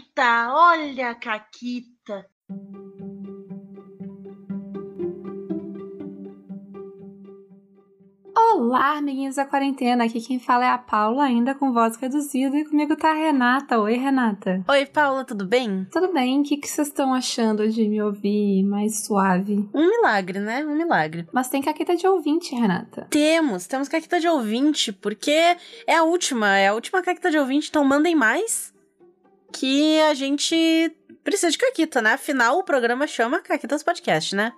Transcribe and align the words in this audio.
Caquita, 0.00 0.48
olha 0.54 1.10
a 1.10 1.14
Caquita. 1.14 2.26
Olá, 8.34 8.96
amiguinhos 8.96 9.36
da 9.36 9.44
quarentena. 9.44 10.04
Aqui 10.04 10.20
quem 10.20 10.38
fala 10.38 10.64
é 10.64 10.68
a 10.68 10.78
Paula, 10.78 11.24
ainda 11.24 11.54
com 11.54 11.72
voz 11.72 11.96
reduzida, 11.96 12.56
e 12.56 12.64
comigo 12.64 12.96
tá 12.96 13.10
a 13.10 13.14
Renata. 13.14 13.78
Oi, 13.78 13.94
Renata. 13.94 14.64
Oi, 14.68 14.86
Paula, 14.86 15.24
tudo 15.24 15.44
bem? 15.44 15.86
Tudo 15.92 16.12
bem? 16.12 16.40
O 16.40 16.44
que 16.44 16.66
vocês 16.66 16.88
estão 16.88 17.12
achando 17.12 17.68
de 17.68 17.86
me 17.86 18.00
ouvir 18.00 18.62
mais 18.62 19.04
suave? 19.04 19.68
Um 19.74 19.88
milagre, 19.88 20.40
né? 20.40 20.64
Um 20.64 20.76
milagre. 20.76 21.26
Mas 21.32 21.48
tem 21.48 21.60
caqueta 21.60 21.94
de 21.94 22.06
ouvinte, 22.06 22.54
Renata. 22.54 23.06
Temos, 23.10 23.66
temos 23.66 23.88
caqueta 23.88 24.18
de 24.18 24.28
ouvinte, 24.28 24.92
porque 24.92 25.56
é 25.86 25.96
a 25.96 26.04
última, 26.04 26.56
é 26.56 26.68
a 26.68 26.74
última 26.74 27.02
caqueta 27.02 27.30
de 27.30 27.38
ouvinte, 27.38 27.68
então 27.68 27.84
mandem 27.84 28.14
mais 28.14 28.72
que 29.52 30.00
a 30.02 30.14
gente 30.14 30.96
precisa 31.22 31.50
de 31.50 31.58
caquita, 31.58 32.00
né? 32.00 32.12
Afinal, 32.12 32.58
o 32.58 32.64
programa 32.64 33.06
chama 33.06 33.40
Caquitas 33.40 33.82
Podcast, 33.82 34.34
né? 34.34 34.52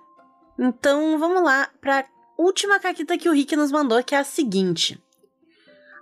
Então, 0.57 1.17
vamos 1.17 1.43
lá 1.43 1.69
pra 1.81 2.05
última 2.37 2.79
caquita 2.79 3.17
que 3.17 3.29
o 3.29 3.33
Rick 3.33 3.55
nos 3.55 3.71
mandou, 3.71 4.03
que 4.03 4.15
é 4.15 4.19
a 4.19 4.23
seguinte. 4.23 5.01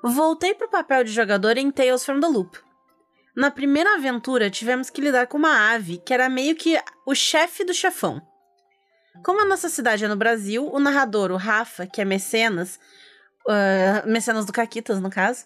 Voltei 0.04 0.54
pro 0.54 0.70
papel 0.70 1.04
de 1.04 1.12
jogador 1.12 1.58
em 1.58 1.72
Tales 1.72 2.04
from 2.04 2.20
the 2.20 2.28
Loop. 2.28 2.58
Na 3.36 3.50
primeira 3.50 3.96
aventura, 3.96 4.50
tivemos 4.50 4.90
que 4.90 5.00
lidar 5.00 5.28
com 5.28 5.38
uma 5.38 5.74
ave 5.74 5.98
que 6.00 6.14
era 6.14 6.28
meio 6.28 6.56
que 6.56 6.78
o 7.06 7.16
chefe 7.16 7.64
do 7.64 7.74
chefão. 7.74 8.22
Como 9.24 9.42
a 9.42 9.46
nossa 9.46 9.70
cidade 9.70 10.04
é 10.04 10.08
no 10.08 10.16
Brasil, 10.16 10.68
o 10.72 10.80
narrador, 10.80 11.32
o 11.32 11.38
Rafa, 11.38 11.86
que 11.86 12.02
é 12.02 12.06
mecenas, 12.06 12.80
uh, 13.48 14.08
mecenas 14.10 14.46
do 14.46 14.52
Caquitas, 14.54 15.00
no 15.00 15.10
caso, 15.10 15.46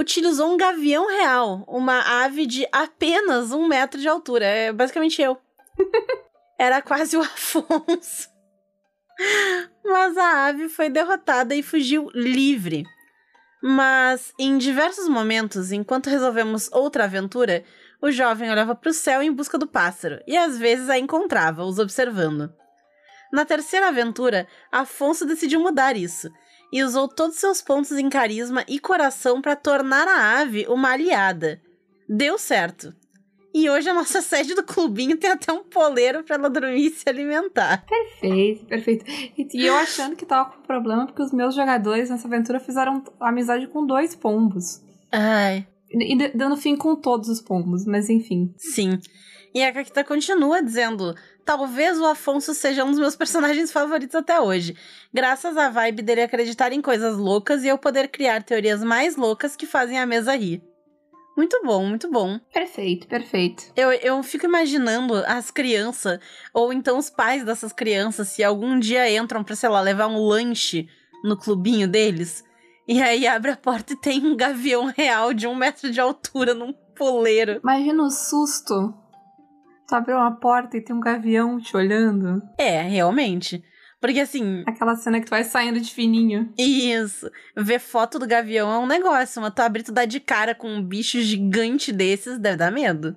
utilizou 0.00 0.50
um 0.50 0.56
gavião 0.56 1.08
real, 1.08 1.62
uma 1.68 2.24
ave 2.24 2.46
de 2.46 2.66
apenas 2.72 3.52
um 3.52 3.68
metro 3.68 4.00
de 4.00 4.08
altura. 4.08 4.46
É 4.46 4.72
basicamente 4.72 5.20
eu. 5.20 5.38
Era 6.58 6.80
quase 6.80 7.16
o 7.16 7.20
Afonso. 7.20 8.30
Mas 9.84 10.16
a 10.16 10.46
ave 10.46 10.70
foi 10.70 10.88
derrotada 10.88 11.54
e 11.54 11.62
fugiu 11.62 12.10
livre. 12.14 12.84
Mas 13.62 14.32
em 14.38 14.56
diversos 14.56 15.06
momentos, 15.06 15.70
enquanto 15.70 16.08
resolvemos 16.08 16.70
outra 16.72 17.04
aventura, 17.04 17.62
o 18.00 18.10
jovem 18.10 18.50
olhava 18.50 18.74
para 18.74 18.88
o 18.88 18.94
céu 18.94 19.22
em 19.22 19.30
busca 19.30 19.58
do 19.58 19.66
pássaro 19.66 20.18
e 20.26 20.34
às 20.34 20.56
vezes 20.56 20.88
a 20.88 20.98
encontrava, 20.98 21.62
os 21.64 21.78
observando. 21.78 22.50
Na 23.30 23.44
terceira 23.44 23.88
aventura, 23.88 24.48
Afonso 24.72 25.26
decidiu 25.26 25.60
mudar 25.60 25.94
isso 25.94 26.30
e 26.72 26.82
usou 26.82 27.08
todos 27.08 27.36
seus 27.36 27.60
pontos 27.60 27.92
em 27.92 28.08
carisma 28.08 28.64
e 28.68 28.78
coração 28.78 29.40
para 29.40 29.56
tornar 29.56 30.06
a 30.06 30.40
ave 30.40 30.66
uma 30.68 30.92
aliada. 30.92 31.60
Deu 32.08 32.38
certo. 32.38 32.94
E 33.52 33.68
hoje 33.68 33.88
a 33.88 33.94
nossa 33.94 34.22
sede 34.22 34.54
do 34.54 34.62
clubinho 34.62 35.16
tem 35.16 35.30
até 35.30 35.52
um 35.52 35.64
poleiro 35.64 36.22
para 36.22 36.36
ela 36.36 36.50
dormir 36.50 36.86
e 36.86 36.90
se 36.90 37.08
alimentar. 37.08 37.84
Perfeito, 37.86 38.64
perfeito. 38.66 39.04
E 39.36 39.66
eu 39.66 39.74
achando 39.76 40.16
que 40.16 40.24
tava 40.24 40.50
com 40.50 40.62
problema 40.62 41.06
porque 41.06 41.22
os 41.22 41.32
meus 41.32 41.54
jogadores 41.54 42.10
nessa 42.10 42.28
aventura 42.28 42.60
fizeram 42.60 43.02
amizade 43.18 43.66
com 43.66 43.84
dois 43.84 44.14
pombos. 44.14 44.80
Ai. 45.10 45.66
E 45.92 46.28
dando 46.36 46.56
fim 46.56 46.76
com 46.76 46.94
todos 46.94 47.28
os 47.28 47.40
pombos, 47.40 47.84
mas 47.84 48.08
enfim. 48.08 48.54
Sim. 48.56 49.00
E 49.54 49.62
a 49.62 49.72
Kakita 49.72 50.04
continua 50.04 50.62
dizendo: 50.62 51.14
talvez 51.44 51.98
o 51.98 52.06
Afonso 52.06 52.54
seja 52.54 52.84
um 52.84 52.90
dos 52.90 53.00
meus 53.00 53.16
personagens 53.16 53.72
favoritos 53.72 54.14
até 54.14 54.40
hoje. 54.40 54.76
Graças 55.12 55.56
à 55.56 55.68
vibe 55.68 56.02
dele 56.02 56.22
acreditar 56.22 56.72
em 56.72 56.80
coisas 56.80 57.16
loucas 57.16 57.64
e 57.64 57.68
eu 57.68 57.78
poder 57.78 58.08
criar 58.08 58.42
teorias 58.42 58.82
mais 58.82 59.16
loucas 59.16 59.56
que 59.56 59.66
fazem 59.66 59.98
a 59.98 60.06
mesa 60.06 60.36
rir. 60.36 60.62
Muito 61.36 61.60
bom, 61.64 61.86
muito 61.86 62.10
bom. 62.10 62.38
Perfeito, 62.52 63.06
perfeito. 63.08 63.72
Eu, 63.74 63.90
eu 63.92 64.22
fico 64.22 64.44
imaginando 64.44 65.14
as 65.26 65.50
crianças, 65.50 66.20
ou 66.52 66.72
então 66.72 66.98
os 66.98 67.08
pais 67.08 67.44
dessas 67.44 67.72
crianças, 67.72 68.28
se 68.28 68.44
algum 68.44 68.78
dia 68.78 69.10
entram 69.10 69.42
pra, 69.42 69.56
sei 69.56 69.68
lá, 69.68 69.80
levar 69.80 70.08
um 70.08 70.18
lanche 70.18 70.86
no 71.24 71.36
clubinho 71.36 71.88
deles. 71.88 72.44
E 72.86 73.00
aí 73.00 73.26
abre 73.26 73.52
a 73.52 73.56
porta 73.56 73.92
e 73.92 73.96
tem 73.96 74.24
um 74.26 74.36
gavião 74.36 74.86
real 74.86 75.32
de 75.32 75.46
um 75.46 75.54
metro 75.54 75.90
de 75.90 76.00
altura 76.00 76.52
num 76.52 76.72
poleiro. 76.94 77.60
Imagina 77.62 78.02
o 78.02 78.10
susto. 78.10 78.92
Tu 79.90 79.94
abriu 79.96 80.16
uma 80.18 80.36
porta 80.36 80.76
e 80.76 80.80
tem 80.80 80.94
um 80.94 81.00
gavião 81.00 81.58
te 81.58 81.76
olhando. 81.76 82.40
É, 82.56 82.80
realmente. 82.82 83.60
Porque 84.00 84.20
assim. 84.20 84.62
Aquela 84.64 84.94
cena 84.94 85.18
que 85.18 85.26
tu 85.26 85.30
vai 85.30 85.42
saindo 85.42 85.80
de 85.80 85.92
fininho. 85.92 86.54
Isso. 86.56 87.28
Ver 87.56 87.80
foto 87.80 88.16
do 88.16 88.24
gavião 88.24 88.70
é 88.70 88.78
um 88.78 88.86
negócio. 88.86 89.42
Mas 89.42 89.52
tu 89.52 89.58
abrir 89.58 89.82
tu 89.82 89.90
dá 89.90 90.04
de 90.04 90.20
cara 90.20 90.54
com 90.54 90.68
um 90.68 90.80
bicho 90.80 91.20
gigante 91.20 91.90
desses 91.90 92.38
deve 92.38 92.58
dar 92.58 92.70
medo. 92.70 93.16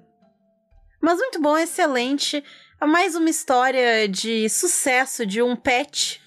Mas 0.99 1.19
muito 1.19 1.39
bom, 1.39 1.55
excelente. 1.55 2.43
É 2.81 2.85
mais 2.87 3.15
uma 3.15 3.29
história 3.29 4.09
de 4.09 4.49
sucesso 4.49 5.27
de 5.27 5.43
um 5.43 5.55
pet. 5.55 6.19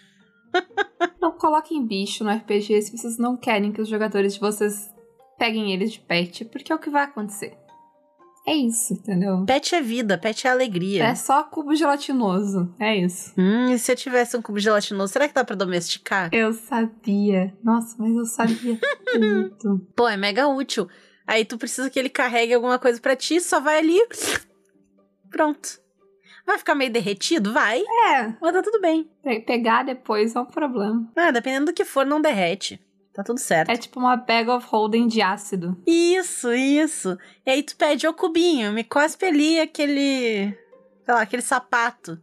não 1.21 1.33
coloquem 1.33 1.85
bicho 1.85 2.23
no 2.23 2.31
RPG 2.31 2.83
se 2.83 2.97
vocês 2.97 3.19
não 3.19 3.37
querem 3.37 3.73
que 3.73 3.81
os 3.81 3.89
jogadores 3.89 4.35
de 4.35 4.41
vocês 4.41 4.95
peguem 5.37 5.73
eles 5.73 5.91
de 5.91 5.99
pet, 5.99 6.45
porque 6.45 6.71
é 6.71 6.75
o 6.77 6.79
que 6.79 6.89
vai 6.89 7.03
acontecer. 7.03 7.66
É 8.49 8.55
isso, 8.55 8.95
entendeu? 8.95 9.45
Pet 9.45 9.75
é 9.75 9.83
vida, 9.83 10.17
pet 10.17 10.47
é 10.47 10.51
alegria. 10.51 11.05
É 11.05 11.15
só 11.17 11.43
cubo 11.43 11.75
gelatinoso. 11.75 12.73
É 12.79 12.97
isso. 12.97 13.35
Hum, 13.37 13.73
e 13.73 13.79
se 13.79 13.91
eu 13.91 13.97
tivesse 13.97 14.37
um 14.37 14.43
cubo 14.43 14.61
gelatinoso, 14.61 15.13
será 15.13 15.27
que 15.27 15.35
dá 15.35 15.45
pra 15.45 15.57
domesticar? 15.57 16.31
Eu 16.33 16.53
sabia. 16.53 17.53
Nossa, 17.63 17.97
mas 17.99 18.15
eu 18.15 18.25
sabia 18.25 18.79
muito. 19.19 19.81
Pô, 19.97 20.09
é 20.09 20.17
mega 20.17 20.47
útil. 20.47 20.89
Aí 21.27 21.45
tu 21.45 21.59
precisa 21.59 21.91
que 21.91 21.99
ele 21.99 22.09
carregue 22.09 22.55
alguma 22.55 22.79
coisa 22.79 23.01
para 23.01 23.17
ti, 23.17 23.41
só 23.41 23.59
vai 23.59 23.79
ali. 23.79 23.99
Pronto. 25.29 25.81
Vai 26.47 26.59
ficar 26.59 26.77
meio 26.77 26.93
derretido? 26.93 27.53
Vai. 27.53 27.81
É. 27.81 28.33
Mas 28.41 28.53
tá 28.53 28.63
tudo 28.63 28.81
bem. 28.81 29.11
Pegar 29.45 29.83
depois 29.83 30.37
é 30.37 30.41
um 30.41 30.45
problema. 30.45 31.11
Ah, 31.17 31.33
dependendo 31.33 31.67
do 31.67 31.73
que 31.73 31.85
for, 31.85 32.07
não 32.07 32.21
derrete. 32.21 32.81
Tá 33.17 33.25
tudo 33.25 33.41
certo. 33.41 33.71
É 33.71 33.77
tipo 33.79 33.99
uma 33.99 34.15
bag 34.15 34.51
of 34.51 34.67
holding 34.71 35.07
de 35.07 35.23
ácido. 35.23 35.75
Isso, 35.87 36.53
isso. 36.53 37.17
E 37.47 37.51
aí 37.51 37.63
tu 37.63 37.75
pede, 37.75 38.07
ô 38.07 38.13
cubinho, 38.13 38.75
me 38.75 38.85
cospe 38.85 39.25
ali 39.25 39.59
aquele. 39.59 40.55
Sei 41.03 41.15
lá, 41.15 41.23
aquele 41.23 41.41
sapato. 41.41 42.21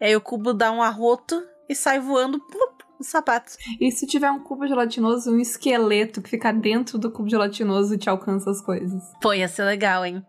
E 0.00 0.06
aí 0.06 0.16
o 0.16 0.22
cubo 0.22 0.54
dá 0.54 0.72
um 0.72 0.80
arroto 0.80 1.44
e 1.68 1.74
sai 1.74 2.00
voando 2.00 2.40
plup, 2.40 2.82
o 2.98 3.04
sapato. 3.04 3.52
E 3.78 3.92
se 3.92 4.06
tiver 4.06 4.30
um 4.30 4.38
cubo 4.38 4.66
gelatinoso, 4.66 5.30
um 5.30 5.38
esqueleto 5.38 6.22
que 6.22 6.30
fica 6.30 6.50
dentro 6.50 6.96
do 6.96 7.10
cubo 7.10 7.28
gelatinoso 7.28 7.94
e 7.94 7.98
te 7.98 8.08
alcança 8.08 8.50
as 8.50 8.62
coisas? 8.62 9.02
Pô, 9.20 9.34
ia 9.34 9.48
ser 9.48 9.64
legal, 9.64 10.02
hein? 10.02 10.24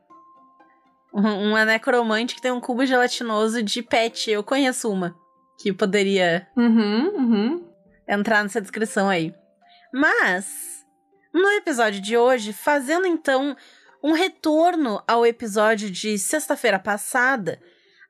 Uma 1.14 1.64
necromante 1.64 2.36
que 2.36 2.42
tem 2.42 2.52
um 2.52 2.60
cubo 2.60 2.86
gelatinoso 2.86 3.64
de 3.64 3.82
pet. 3.82 4.30
Eu 4.30 4.44
conheço 4.44 4.92
uma 4.92 5.16
que 5.58 5.72
poderia 5.72 6.46
uhum, 6.58 7.08
uhum. 7.16 7.68
entrar 8.06 8.44
nessa 8.44 8.60
descrição 8.60 9.08
aí. 9.08 9.34
Mas, 9.94 10.84
no 11.32 11.48
episódio 11.52 12.02
de 12.02 12.18
hoje, 12.18 12.52
fazendo 12.52 13.06
então 13.06 13.56
um 14.04 14.12
retorno 14.12 15.04
ao 15.08 15.24
episódio 15.24 15.92
de 15.92 16.18
sexta-feira 16.18 16.80
passada, 16.80 17.62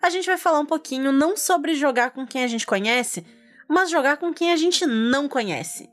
a 0.02 0.10
gente 0.10 0.26
vai 0.26 0.38
falar 0.38 0.62
um 0.62 0.66
pouquinho 0.66 1.12
não 1.12 1.36
sobre 1.36 1.76
jogar 1.76 2.12
com 2.12 2.26
quem 2.26 2.46
a 2.46 2.48
gente 2.48 2.66
conhece, 2.66 3.26
mas 3.68 3.90
jogar 3.90 4.16
com 4.16 4.34
quem 4.34 4.54
a 4.54 4.56
gente 4.56 4.86
não 4.86 5.28
conhece. 5.28 5.90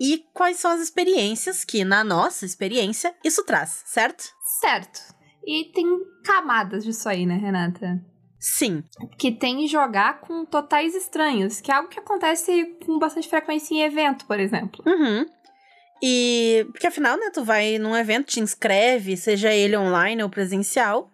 E 0.00 0.24
quais 0.32 0.58
são 0.58 0.70
as 0.70 0.80
experiências 0.80 1.62
que, 1.62 1.84
na 1.84 2.02
nossa 2.02 2.46
experiência, 2.46 3.14
isso 3.22 3.44
traz, 3.44 3.82
certo? 3.84 4.24
Certo. 4.60 5.00
E 5.46 5.70
tem 5.74 5.86
camadas 6.24 6.84
disso 6.84 7.06
aí, 7.06 7.26
né, 7.26 7.36
Renata? 7.36 8.02
Sim. 8.38 8.84
Que 9.18 9.32
tem 9.32 9.66
jogar 9.66 10.20
com 10.20 10.44
totais 10.44 10.94
estranhos, 10.94 11.60
que 11.60 11.70
é 11.70 11.74
algo 11.74 11.88
que 11.88 11.98
acontece 11.98 12.76
com 12.86 12.98
bastante 12.98 13.28
frequência 13.28 13.74
em 13.74 13.82
evento, 13.82 14.26
por 14.26 14.38
exemplo. 14.38 14.82
Uhum. 14.86 15.26
E. 16.02 16.64
Porque 16.70 16.86
afinal, 16.86 17.16
né, 17.18 17.30
tu 17.32 17.42
vai 17.44 17.78
num 17.78 17.96
evento, 17.96 18.28
te 18.28 18.40
inscreve, 18.40 19.16
seja 19.16 19.52
ele 19.52 19.76
online 19.76 20.22
ou 20.22 20.30
presencial. 20.30 21.10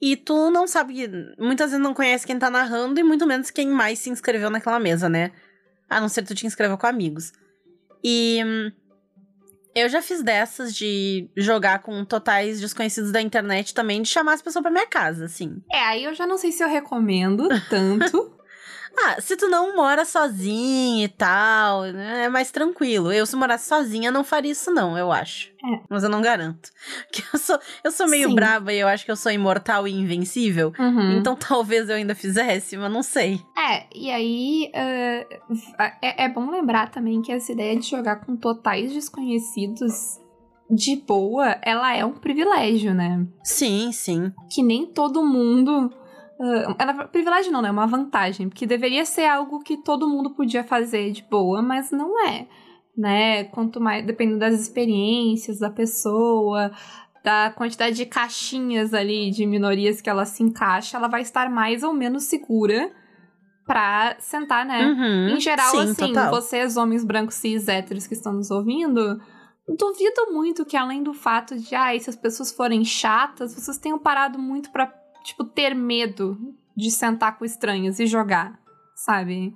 E 0.00 0.16
tu 0.16 0.50
não 0.50 0.66
sabe. 0.66 1.08
Muitas 1.38 1.70
vezes 1.70 1.82
não 1.82 1.94
conhece 1.94 2.26
quem 2.26 2.38
tá 2.38 2.50
narrando 2.50 3.00
e 3.00 3.02
muito 3.02 3.26
menos 3.26 3.50
quem 3.50 3.68
mais 3.68 3.98
se 3.98 4.10
inscreveu 4.10 4.50
naquela 4.50 4.78
mesa, 4.78 5.08
né? 5.08 5.32
A 5.88 6.00
não 6.00 6.08
ser 6.08 6.22
que 6.22 6.28
tu 6.28 6.34
te 6.34 6.46
inscreva 6.46 6.76
com 6.76 6.86
amigos. 6.86 7.32
E. 8.02 8.38
Eu 9.74 9.88
já 9.88 10.00
fiz 10.00 10.22
dessas 10.22 10.74
de 10.74 11.28
jogar 11.36 11.80
com 11.80 12.04
totais 12.04 12.60
desconhecidos 12.60 13.10
da 13.10 13.20
internet 13.20 13.74
também, 13.74 14.02
de 14.02 14.08
chamar 14.08 14.34
as 14.34 14.42
pessoas 14.42 14.62
pra 14.62 14.70
minha 14.70 14.86
casa, 14.86 15.24
assim. 15.24 15.60
É, 15.72 15.80
aí 15.80 16.04
eu 16.04 16.14
já 16.14 16.26
não 16.26 16.38
sei 16.38 16.52
se 16.52 16.62
eu 16.62 16.68
recomendo 16.68 17.48
tanto. 17.68 18.32
ah, 18.98 19.20
se 19.20 19.36
tu 19.36 19.48
não 19.48 19.74
mora 19.76 20.04
sozinha 20.04 21.04
e 21.04 21.08
tal, 21.08 21.82
né, 21.82 22.24
é 22.24 22.28
mais 22.28 22.50
tranquilo. 22.50 23.12
Eu, 23.12 23.26
se 23.26 23.36
morasse 23.36 23.68
sozinha, 23.68 24.10
não 24.10 24.24
faria 24.24 24.52
isso, 24.52 24.70
não, 24.70 24.96
eu 24.96 25.12
acho. 25.12 25.52
É. 25.64 25.80
Mas 25.88 26.02
eu 26.02 26.08
não 26.08 26.20
garanto. 26.20 26.70
Porque 27.10 27.22
eu 27.32 27.38
sou, 27.38 27.58
eu 27.82 27.90
sou 27.90 28.08
meio 28.08 28.28
Sim. 28.28 28.34
braba 28.34 28.72
e 28.72 28.78
eu 28.78 28.88
acho 28.88 29.04
que 29.04 29.10
eu 29.10 29.16
sou 29.16 29.32
imortal 29.32 29.88
e 29.88 29.92
invencível. 29.92 30.72
Uhum. 30.78 31.18
Então 31.18 31.34
talvez 31.40 31.88
eu 31.88 31.96
ainda 31.96 32.14
fizesse, 32.14 32.76
mas 32.76 32.92
não 32.92 33.02
sei. 33.02 33.40
É, 33.56 33.86
e 33.94 34.10
aí 34.10 34.70
uh, 34.74 35.82
é, 36.02 36.24
é 36.24 36.28
bom 36.28 36.50
lembrar 36.50 36.90
também 36.90 37.22
que 37.22 37.32
essa 37.32 37.52
ideia 37.52 37.76
de 37.78 37.88
jogar 37.88 38.16
com 38.16 38.36
totais 38.36 38.92
desconhecidos 38.92 40.20
de 40.70 40.96
boa, 40.96 41.58
ela 41.62 41.94
é 41.94 42.04
um 42.04 42.12
privilégio, 42.12 42.94
né? 42.94 43.26
Sim, 43.42 43.92
sim. 43.92 44.32
Que 44.50 44.62
nem 44.62 44.86
todo 44.86 45.24
mundo. 45.24 45.92
Uh, 46.44 46.74
ela, 46.78 47.08
privilégio 47.08 47.50
não, 47.50 47.62
né? 47.62 47.68
É 47.68 47.72
uma 47.72 47.86
vantagem. 47.86 48.48
Porque 48.48 48.66
deveria 48.66 49.04
ser 49.04 49.24
algo 49.24 49.62
que 49.62 49.78
todo 49.78 50.08
mundo 50.08 50.30
podia 50.30 50.62
fazer 50.62 51.10
de 51.10 51.22
boa, 51.22 51.62
mas 51.62 51.90
não 51.90 52.20
é. 52.28 52.46
Né? 52.96 53.44
Quanto 53.44 53.80
mais. 53.80 54.04
Dependendo 54.04 54.40
das 54.40 54.60
experiências 54.60 55.58
da 55.58 55.70
pessoa, 55.70 56.70
da 57.24 57.50
quantidade 57.50 57.96
de 57.96 58.04
caixinhas 58.04 58.92
ali 58.92 59.30
de 59.30 59.46
minorias 59.46 60.02
que 60.02 60.10
ela 60.10 60.26
se 60.26 60.42
encaixa, 60.42 60.98
ela 60.98 61.08
vai 61.08 61.22
estar 61.22 61.48
mais 61.48 61.82
ou 61.82 61.94
menos 61.94 62.24
segura 62.24 62.92
pra 63.66 64.14
sentar, 64.18 64.66
né? 64.66 64.86
Uhum, 64.86 65.28
em 65.30 65.40
geral, 65.40 65.70
sim, 65.70 65.80
assim, 65.80 65.94
total. 65.94 66.30
vocês, 66.30 66.76
homens 66.76 67.02
brancos 67.02 67.36
cis 67.36 67.66
héteros 67.66 68.06
que 68.06 68.12
estão 68.12 68.34
nos 68.34 68.50
ouvindo, 68.50 69.18
duvido 69.66 70.32
muito 70.32 70.66
que 70.66 70.76
além 70.76 71.02
do 71.02 71.14
fato 71.14 71.56
de, 71.58 71.74
ah, 71.74 71.98
se 71.98 72.10
as 72.10 72.16
pessoas 72.16 72.52
forem 72.52 72.84
chatas, 72.84 73.54
vocês 73.54 73.78
tenham 73.78 73.98
parado 73.98 74.38
muito 74.38 74.70
pra, 74.70 74.92
tipo, 75.24 75.42
ter 75.44 75.74
medo 75.74 76.38
de 76.76 76.90
sentar 76.90 77.36
com 77.38 77.44
estranhos 77.44 77.98
e 77.98 78.06
jogar, 78.06 78.58
sabe? 78.94 79.54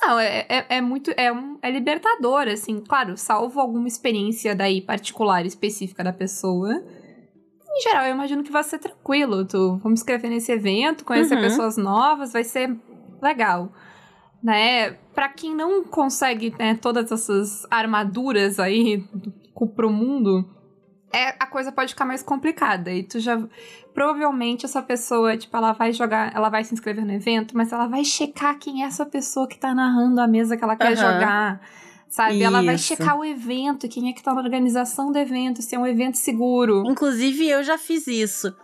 Não, 0.00 0.18
é, 0.18 0.46
é, 0.48 0.66
é 0.76 0.80
muito. 0.80 1.10
É, 1.16 1.32
um, 1.32 1.58
é 1.60 1.70
libertador, 1.70 2.46
assim, 2.48 2.80
claro, 2.80 3.16
salvo 3.16 3.60
alguma 3.60 3.88
experiência 3.88 4.54
daí 4.54 4.80
particular, 4.80 5.44
específica 5.44 6.02
da 6.04 6.12
pessoa. 6.12 6.72
Em 6.72 7.80
geral, 7.82 8.06
eu 8.06 8.14
imagino 8.14 8.42
que 8.44 8.50
vai 8.52 8.62
ser 8.64 8.78
tranquilo. 8.78 9.44
Tu, 9.44 9.76
vamos 9.82 10.00
escrever 10.00 10.28
nesse 10.30 10.50
evento, 10.52 11.04
conhecer 11.04 11.34
Uhum. 11.34 11.40
pessoas 11.42 11.76
novas, 11.76 12.32
vai 12.32 12.44
ser 12.44 12.76
legal. 13.20 13.72
Né? 14.42 14.92
Pra 15.14 15.28
quem 15.28 15.52
não 15.54 15.82
consegue 15.84 16.54
né, 16.58 16.76
todas 16.76 17.10
essas 17.10 17.66
armaduras 17.70 18.60
aí 18.60 18.98
do- 19.12 19.66
pro 19.74 19.90
mundo, 19.90 20.48
é, 21.12 21.30
a 21.40 21.46
coisa 21.46 21.72
pode 21.72 21.92
ficar 21.92 22.04
mais 22.04 22.22
complicada. 22.22 22.92
E 22.92 23.02
tu 23.02 23.18
já. 23.18 23.36
Provavelmente 23.98 24.64
essa 24.64 24.80
pessoa, 24.80 25.36
tipo, 25.36 25.56
ela 25.56 25.72
vai 25.72 25.92
jogar, 25.92 26.32
ela 26.32 26.48
vai 26.48 26.62
se 26.62 26.72
inscrever 26.72 27.04
no 27.04 27.12
evento, 27.12 27.56
mas 27.56 27.72
ela 27.72 27.88
vai 27.88 28.04
checar 28.04 28.56
quem 28.56 28.84
é 28.84 28.86
essa 28.86 29.04
pessoa 29.04 29.48
que 29.48 29.58
tá 29.58 29.74
narrando 29.74 30.20
a 30.20 30.28
mesa 30.28 30.56
que 30.56 30.62
ela 30.62 30.76
quer 30.76 30.96
Aham. 30.96 31.14
jogar. 31.14 31.60
Sabe? 32.08 32.40
Ela 32.40 32.62
vai 32.62 32.76
Isso. 32.76 32.84
checar 32.84 33.18
o 33.18 33.24
evento, 33.24 33.88
quem 33.88 34.08
é 34.08 34.12
que 34.12 34.22
tá 34.22 34.32
na 34.32 34.40
organização 34.40 35.10
do 35.10 35.18
evento, 35.18 35.62
se 35.62 35.74
é 35.74 35.78
um 35.80 35.86
evento 35.86 36.16
seguro. 36.16 36.84
Inclusive, 36.86 37.48
eu 37.48 37.64
já 37.64 37.76
fiz 37.76 38.06
isso. 38.06 38.54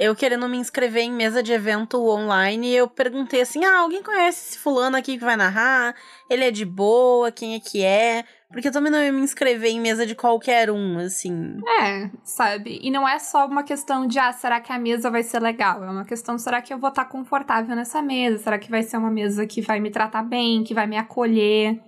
Eu 0.00 0.16
querendo 0.16 0.48
me 0.48 0.56
inscrever 0.56 1.02
em 1.02 1.12
mesa 1.12 1.42
de 1.42 1.52
evento 1.52 2.02
online, 2.08 2.74
eu 2.74 2.88
perguntei 2.88 3.42
assim: 3.42 3.66
ah, 3.66 3.80
alguém 3.80 4.02
conhece 4.02 4.48
esse 4.48 4.58
fulano 4.58 4.96
aqui 4.96 5.18
que 5.18 5.24
vai 5.24 5.36
narrar? 5.36 5.94
Ele 6.30 6.42
é 6.42 6.50
de 6.50 6.64
boa? 6.64 7.30
Quem 7.30 7.54
é 7.54 7.60
que 7.60 7.84
é? 7.84 8.24
Porque 8.50 8.68
eu 8.68 8.72
também 8.72 8.90
não 8.90 8.98
ia 8.98 9.12
me 9.12 9.20
inscrever 9.20 9.70
em 9.70 9.78
mesa 9.78 10.06
de 10.06 10.14
qualquer 10.14 10.70
um, 10.70 10.98
assim. 11.00 11.60
É, 11.82 12.10
sabe? 12.24 12.80
E 12.82 12.90
não 12.90 13.06
é 13.06 13.18
só 13.18 13.46
uma 13.46 13.62
questão 13.62 14.06
de, 14.06 14.18
ah, 14.18 14.32
será 14.32 14.58
que 14.58 14.72
a 14.72 14.78
mesa 14.78 15.10
vai 15.10 15.22
ser 15.22 15.38
legal? 15.38 15.84
É 15.84 15.90
uma 15.90 16.06
questão, 16.06 16.38
será 16.38 16.62
que 16.62 16.72
eu 16.72 16.78
vou 16.78 16.88
estar 16.88 17.04
confortável 17.04 17.76
nessa 17.76 18.00
mesa? 18.00 18.42
Será 18.42 18.58
que 18.58 18.70
vai 18.70 18.82
ser 18.82 18.96
uma 18.96 19.10
mesa 19.10 19.46
que 19.46 19.60
vai 19.60 19.80
me 19.80 19.90
tratar 19.90 20.22
bem, 20.22 20.64
que 20.64 20.72
vai 20.72 20.86
me 20.86 20.96
acolher? 20.96 21.78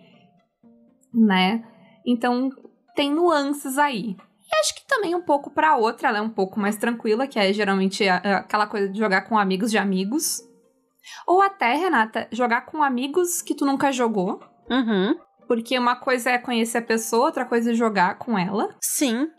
Né? 1.14 1.64
Então, 2.06 2.50
tem 2.94 3.10
nuances 3.10 3.78
aí. 3.78 4.18
E 4.52 4.60
acho 4.60 4.74
que 4.74 4.86
também 4.86 5.14
um 5.14 5.22
pouco 5.22 5.50
pra 5.50 5.76
outra, 5.76 6.08
ela 6.08 6.18
é 6.18 6.22
um 6.22 6.28
pouco 6.28 6.60
mais 6.60 6.76
tranquila, 6.76 7.26
que 7.26 7.38
é 7.38 7.52
geralmente 7.52 8.06
aquela 8.08 8.66
coisa 8.66 8.88
de 8.88 8.98
jogar 8.98 9.22
com 9.22 9.38
amigos 9.38 9.70
de 9.70 9.78
amigos. 9.78 10.42
Ou 11.26 11.40
até, 11.40 11.74
Renata, 11.74 12.28
jogar 12.30 12.62
com 12.62 12.82
amigos 12.82 13.40
que 13.40 13.54
tu 13.54 13.64
nunca 13.64 13.90
jogou. 13.90 14.40
Uhum. 14.70 15.18
Porque 15.48 15.78
uma 15.78 15.96
coisa 15.96 16.30
é 16.30 16.38
conhecer 16.38 16.78
a 16.78 16.82
pessoa, 16.82 17.26
outra 17.26 17.44
coisa 17.44 17.72
é 17.72 17.74
jogar 17.74 18.18
com 18.18 18.38
ela. 18.38 18.74
Sim, 18.80 19.30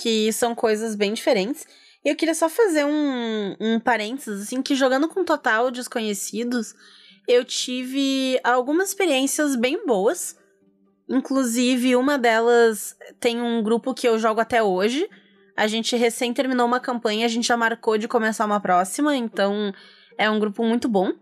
que 0.00 0.32
são 0.32 0.54
coisas 0.54 0.94
bem 0.94 1.12
diferentes. 1.12 1.66
E 2.04 2.08
eu 2.08 2.16
queria 2.16 2.34
só 2.34 2.48
fazer 2.48 2.84
um, 2.84 3.56
um 3.60 3.78
parênteses, 3.78 4.42
assim, 4.42 4.62
que 4.62 4.74
jogando 4.74 5.08
com 5.08 5.24
total 5.24 5.70
desconhecidos, 5.70 6.74
eu 7.28 7.44
tive 7.44 8.40
algumas 8.42 8.88
experiências 8.88 9.54
bem 9.54 9.84
boas. 9.86 10.36
Inclusive, 11.10 11.96
uma 11.96 12.16
delas 12.16 12.96
tem 13.18 13.42
um 13.42 13.62
grupo 13.62 13.92
que 13.92 14.06
eu 14.08 14.16
jogo 14.18 14.40
até 14.40 14.62
hoje. 14.62 15.08
A 15.56 15.66
gente 15.66 15.96
recém 15.96 16.32
terminou 16.32 16.66
uma 16.66 16.78
campanha, 16.78 17.26
a 17.26 17.28
gente 17.28 17.48
já 17.48 17.56
marcou 17.56 17.98
de 17.98 18.06
começar 18.06 18.46
uma 18.46 18.60
próxima, 18.60 19.16
então 19.16 19.74
é 20.16 20.30
um 20.30 20.38
grupo 20.38 20.64
muito 20.64 20.88
bom. 20.88 21.12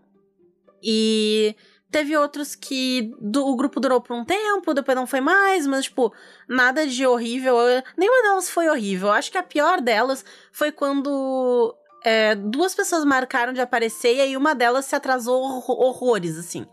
E 0.81 1.55
teve 1.91 2.15
outros 2.15 2.55
que 2.55 3.11
do- 3.19 3.47
o 3.47 3.55
grupo 3.55 3.79
durou 3.79 3.99
por 3.99 4.15
um 4.15 4.23
tempo, 4.23 4.73
depois 4.73 4.95
não 4.95 5.07
foi 5.07 5.19
mais, 5.21 5.65
mas, 5.65 5.85
tipo, 5.85 6.13
nada 6.47 6.85
de 6.87 7.05
horrível. 7.05 7.55
Nenhuma 7.97 8.21
delas 8.21 8.49
foi 8.49 8.69
horrível. 8.69 9.11
Acho 9.11 9.31
que 9.31 9.37
a 9.39 9.43
pior 9.43 9.81
delas 9.81 10.23
foi 10.51 10.71
quando 10.71 11.75
é, 12.05 12.35
duas 12.35 12.73
pessoas 12.75 13.03
marcaram 13.03 13.51
de 13.51 13.59
aparecer 13.59 14.15
e 14.15 14.21
aí 14.21 14.37
uma 14.37 14.53
delas 14.55 14.85
se 14.85 14.95
atrasou 14.95 15.41
horro- 15.41 15.81
horrores, 15.83 16.37
assim. 16.37 16.65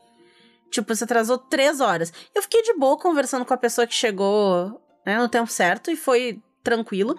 Tipo, 0.70 0.94
se 0.94 1.04
atrasou 1.04 1.38
três 1.38 1.80
horas. 1.80 2.12
Eu 2.34 2.42
fiquei 2.42 2.62
de 2.62 2.74
boa 2.74 2.98
conversando 2.98 3.44
com 3.44 3.54
a 3.54 3.58
pessoa 3.58 3.86
que 3.86 3.94
chegou 3.94 4.80
né, 5.04 5.18
no 5.18 5.28
tempo 5.28 5.50
certo 5.50 5.90
e 5.90 5.96
foi 5.96 6.42
tranquilo. 6.62 7.14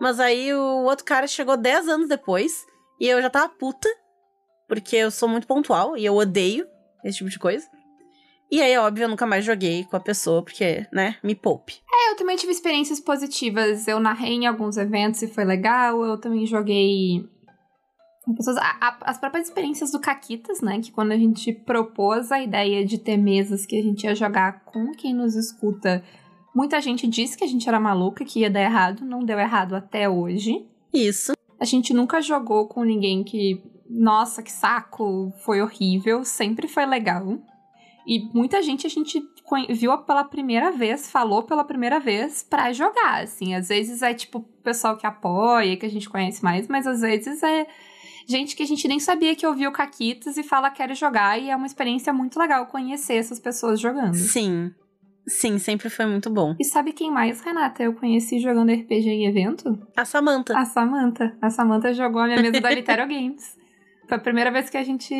Mas 0.00 0.20
aí 0.20 0.52
o 0.52 0.84
outro 0.84 1.04
cara 1.04 1.26
chegou 1.26 1.56
dez 1.56 1.88
anos 1.88 2.08
depois 2.08 2.66
e 3.00 3.06
eu 3.06 3.20
já 3.22 3.30
tava 3.30 3.48
puta, 3.48 3.88
porque 4.68 4.96
eu 4.96 5.10
sou 5.10 5.28
muito 5.28 5.46
pontual 5.46 5.96
e 5.96 6.04
eu 6.04 6.14
odeio 6.16 6.66
esse 7.04 7.18
tipo 7.18 7.30
de 7.30 7.38
coisa. 7.38 7.66
E 8.50 8.62
aí, 8.62 8.76
óbvio, 8.78 9.04
eu 9.04 9.08
nunca 9.08 9.26
mais 9.26 9.44
joguei 9.44 9.84
com 9.84 9.96
a 9.96 10.00
pessoa, 10.00 10.42
porque, 10.42 10.86
né, 10.90 11.16
me 11.22 11.34
poupe. 11.34 11.82
É, 11.92 12.10
eu 12.12 12.16
também 12.16 12.34
tive 12.34 12.50
experiências 12.50 12.98
positivas. 12.98 13.86
Eu 13.86 14.00
narrei 14.00 14.32
em 14.32 14.46
alguns 14.46 14.78
eventos 14.78 15.20
e 15.20 15.28
foi 15.28 15.44
legal. 15.44 16.02
Eu 16.02 16.18
também 16.18 16.46
joguei. 16.46 17.28
Pessoas, 18.36 18.56
a- 18.56 18.76
a- 18.80 18.98
as 19.02 19.18
próprias 19.18 19.46
experiências 19.48 19.90
do 19.90 20.00
Caquitas, 20.00 20.60
né? 20.60 20.80
Que 20.80 20.90
quando 20.92 21.12
a 21.12 21.16
gente 21.16 21.52
propôs 21.52 22.30
a 22.32 22.42
ideia 22.42 22.84
de 22.84 22.98
ter 22.98 23.16
mesas 23.16 23.64
que 23.66 23.78
a 23.78 23.82
gente 23.82 24.04
ia 24.04 24.14
jogar 24.14 24.64
com 24.64 24.92
quem 24.92 25.14
nos 25.14 25.34
escuta, 25.34 26.02
muita 26.54 26.80
gente 26.80 27.06
disse 27.06 27.36
que 27.36 27.44
a 27.44 27.48
gente 27.48 27.68
era 27.68 27.80
maluca, 27.80 28.24
que 28.24 28.40
ia 28.40 28.50
dar 28.50 28.60
errado. 28.62 29.04
Não 29.04 29.24
deu 29.24 29.38
errado 29.38 29.74
até 29.74 30.08
hoje. 30.08 30.66
Isso. 30.92 31.32
A 31.60 31.64
gente 31.64 31.92
nunca 31.94 32.20
jogou 32.22 32.66
com 32.68 32.84
ninguém 32.84 33.24
que, 33.24 33.62
nossa, 33.88 34.42
que 34.42 34.52
saco, 34.52 35.32
foi 35.44 35.60
horrível. 35.62 36.24
Sempre 36.24 36.68
foi 36.68 36.86
legal. 36.86 37.38
E 38.06 38.20
muita 38.32 38.62
gente 38.62 38.86
a 38.86 38.90
gente 38.90 39.22
viu 39.70 39.96
pela 39.98 40.24
primeira 40.24 40.70
vez, 40.70 41.10
falou 41.10 41.42
pela 41.42 41.62
primeira 41.64 41.98
vez 42.00 42.42
pra 42.42 42.72
jogar, 42.72 43.22
assim. 43.22 43.54
Às 43.54 43.68
vezes 43.68 44.00
é 44.02 44.14
tipo 44.14 44.38
o 44.38 44.42
pessoal 44.62 44.96
que 44.96 45.06
apoia, 45.06 45.76
que 45.76 45.84
a 45.84 45.90
gente 45.90 46.08
conhece 46.08 46.42
mais, 46.42 46.68
mas 46.68 46.86
às 46.86 47.00
vezes 47.02 47.42
é 47.42 47.66
gente 48.28 48.54
que 48.54 48.62
a 48.62 48.66
gente 48.66 48.86
nem 48.86 49.00
sabia 49.00 49.34
que 49.34 49.46
ouvia 49.46 49.68
o 49.68 49.72
Caquitas 49.72 50.36
e 50.36 50.42
fala 50.42 50.70
quero 50.70 50.94
jogar 50.94 51.40
e 51.40 51.48
é 51.48 51.56
uma 51.56 51.66
experiência 51.66 52.12
muito 52.12 52.38
legal 52.38 52.66
conhecer 52.66 53.14
essas 53.14 53.40
pessoas 53.40 53.80
jogando. 53.80 54.14
Sim. 54.14 54.72
Sim, 55.26 55.58
sempre 55.58 55.90
foi 55.90 56.06
muito 56.06 56.30
bom. 56.30 56.54
E 56.58 56.64
sabe 56.64 56.92
quem 56.92 57.10
mais, 57.10 57.40
Renata? 57.40 57.82
Eu 57.82 57.92
conheci 57.94 58.38
jogando 58.38 58.72
RPG 58.72 59.08
em 59.08 59.26
evento? 59.26 59.78
A 59.94 60.04
Samantha. 60.04 60.58
A 60.58 60.64
Samantha. 60.64 61.36
A 61.40 61.50
Samantha 61.50 61.92
jogou 61.92 62.22
a 62.22 62.26
minha 62.26 62.40
mesa 62.40 62.60
da 62.60 62.70
Litero 62.70 63.04
Games. 63.08 63.56
Foi 64.08 64.16
a 64.16 64.20
primeira 64.20 64.50
vez 64.50 64.70
que 64.70 64.76
a 64.78 64.82
gente 64.82 65.14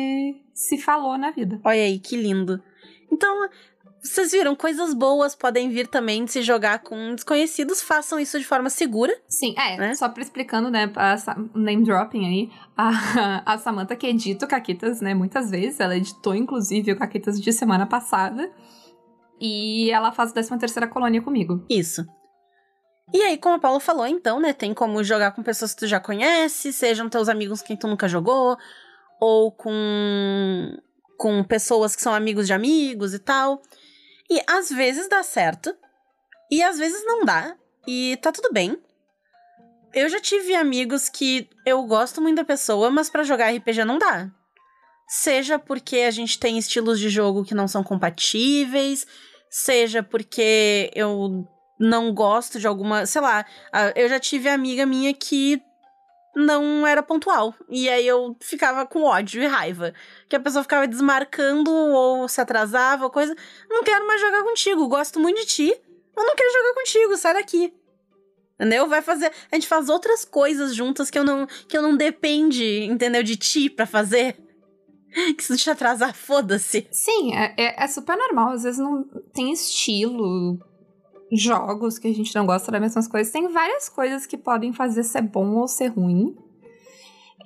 se 0.51 0.77
falou 0.79 1.15
na 1.15 1.29
vida. 1.29 1.61
Olha 1.63 1.83
aí, 1.83 1.99
que 1.99 2.17
lindo. 2.17 2.59
Então, 3.11 3.49
vocês 4.01 4.31
viram, 4.31 4.55
coisas 4.55 4.93
boas 4.93 5.35
podem 5.35 5.69
vir 5.69 5.87
também 5.87 6.25
de 6.25 6.31
se 6.31 6.41
jogar 6.41 6.79
com 6.79 7.13
desconhecidos. 7.15 7.81
Façam 7.81 8.19
isso 8.19 8.39
de 8.39 8.45
forma 8.45 8.69
segura. 8.69 9.15
Sim, 9.27 9.53
é, 9.57 9.77
Né? 9.77 9.95
só 9.95 10.09
pra 10.09 10.23
explicando, 10.23 10.69
né, 10.69 10.91
a 10.95 11.17
name 11.53 11.83
dropping 11.83 12.25
aí, 12.25 12.51
a, 12.77 12.89
a 13.53 13.57
Samantha 13.57 13.95
que 13.95 14.07
edita 14.07 14.45
o 14.45 14.49
Caquitas, 14.49 15.01
né, 15.01 15.13
muitas 15.13 15.51
vezes, 15.51 15.79
ela 15.79 15.95
editou 15.97 16.33
inclusive 16.35 16.91
o 16.91 16.97
Caquitas 16.97 17.39
de 17.39 17.51
semana 17.51 17.85
passada, 17.85 18.51
e 19.39 19.89
ela 19.91 20.11
faz 20.11 20.31
a 20.31 20.33
13 20.33 20.57
terceira 20.57 20.87
colônia 20.87 21.21
comigo. 21.21 21.63
Isso. 21.69 22.05
E 23.13 23.21
aí, 23.23 23.37
como 23.37 23.55
a 23.55 23.59
Paula 23.59 23.79
falou, 23.79 24.05
então, 24.05 24.39
né? 24.39 24.53
Tem 24.53 24.73
como 24.73 25.03
jogar 25.03 25.31
com 25.31 25.41
pessoas 25.41 25.73
que 25.73 25.79
tu 25.79 25.87
já 25.87 25.99
conhece, 25.99 26.71
sejam 26.71 27.09
teus 27.09 27.27
amigos 27.27 27.61
quem 27.61 27.75
tu 27.75 27.87
nunca 27.87 28.07
jogou, 28.07 28.55
ou 29.19 29.51
com, 29.51 30.77
com 31.17 31.43
pessoas 31.43 31.95
que 31.95 32.01
são 32.01 32.13
amigos 32.13 32.45
de 32.45 32.53
amigos 32.53 33.13
e 33.13 33.19
tal. 33.19 33.61
E 34.29 34.41
às 34.47 34.69
vezes 34.69 35.07
dá 35.09 35.23
certo, 35.23 35.75
e 36.51 36.61
às 36.61 36.77
vezes 36.77 37.03
não 37.05 37.25
dá, 37.25 37.55
e 37.87 38.17
tá 38.21 38.31
tudo 38.31 38.51
bem. 38.51 38.77
Eu 39.93 40.07
já 40.07 40.19
tive 40.19 40.53
amigos 40.53 41.09
que 41.09 41.49
eu 41.65 41.83
gosto 41.83 42.21
muito 42.21 42.37
da 42.37 42.45
pessoa, 42.45 42.91
mas 42.91 43.09
pra 43.09 43.23
jogar 43.23 43.51
RPG 43.51 43.83
não 43.85 43.97
dá. 43.97 44.29
Seja 45.07 45.57
porque 45.57 45.97
a 46.01 46.11
gente 46.11 46.37
tem 46.37 46.59
estilos 46.59 46.99
de 46.99 47.09
jogo 47.09 47.43
que 47.43 47.55
não 47.55 47.67
são 47.67 47.83
compatíveis, 47.83 49.07
seja 49.49 50.03
porque 50.03 50.91
eu 50.93 51.47
não 51.79 52.13
gosto 52.13 52.59
de 52.59 52.67
alguma. 52.67 53.07
Sei 53.07 53.19
lá, 53.19 53.43
eu 53.95 54.07
já 54.07 54.19
tive 54.19 54.47
amiga 54.47 54.85
minha 54.85 55.11
que 55.11 55.59
não 56.35 56.85
era 56.85 57.03
pontual. 57.03 57.53
E 57.69 57.89
aí 57.89 58.07
eu 58.07 58.35
ficava 58.39 58.85
com 58.85 59.03
ódio 59.03 59.41
e 59.41 59.47
raiva. 59.47 59.93
Que 60.27 60.35
a 60.35 60.39
pessoa 60.39 60.63
ficava 60.63 60.87
desmarcando 60.87 61.71
ou 61.71 62.27
se 62.27 62.39
atrasava, 62.39 63.09
coisa. 63.09 63.35
Não 63.69 63.83
quero 63.83 64.05
mais 64.07 64.21
jogar 64.21 64.43
contigo, 64.43 64.87
gosto 64.87 65.19
muito 65.19 65.39
de 65.41 65.45
ti. 65.45 65.81
Eu 66.15 66.23
não 66.25 66.35
quero 66.35 66.51
jogar 66.51 66.73
contigo, 66.73 67.17
sai 67.17 67.33
daqui. 67.33 67.73
Entendeu? 68.55 68.87
Vai 68.87 69.01
fazer. 69.01 69.31
A 69.51 69.55
gente 69.55 69.67
faz 69.67 69.87
outras 69.87 70.25
coisas 70.25 70.75
juntas 70.75 71.09
que 71.09 71.17
eu 71.17 71.23
não, 71.23 71.47
que 71.47 71.77
eu 71.77 71.81
não 71.81 71.95
depende, 71.95 72.83
entendeu? 72.83 73.23
De 73.23 73.35
ti 73.37 73.69
pra 73.69 73.85
fazer. 73.85 74.37
Que 75.35 75.43
se 75.43 75.57
te 75.57 75.67
atrasar, 75.71 76.13
foda-se. 76.13 76.87
Sim, 76.91 77.33
é, 77.35 77.55
é, 77.57 77.83
é 77.83 77.87
super 77.87 78.15
normal. 78.15 78.51
Às 78.51 78.61
vezes 78.61 78.79
não 78.79 79.03
tem 79.33 79.51
estilo, 79.51 80.59
jogos 81.31 81.99
que 81.99 82.07
a 82.07 82.13
gente 82.13 82.33
não 82.35 82.45
gosta 82.45 82.71
das 82.71 82.81
mesmas 82.81 83.07
coisas. 83.07 83.31
Tem 83.31 83.47
várias 83.47 83.89
coisas 83.89 84.25
que 84.25 84.37
podem 84.37 84.73
fazer 84.73 85.03
ser 85.03 85.21
bom 85.21 85.55
ou 85.55 85.67
ser 85.67 85.87
ruim. 85.87 86.35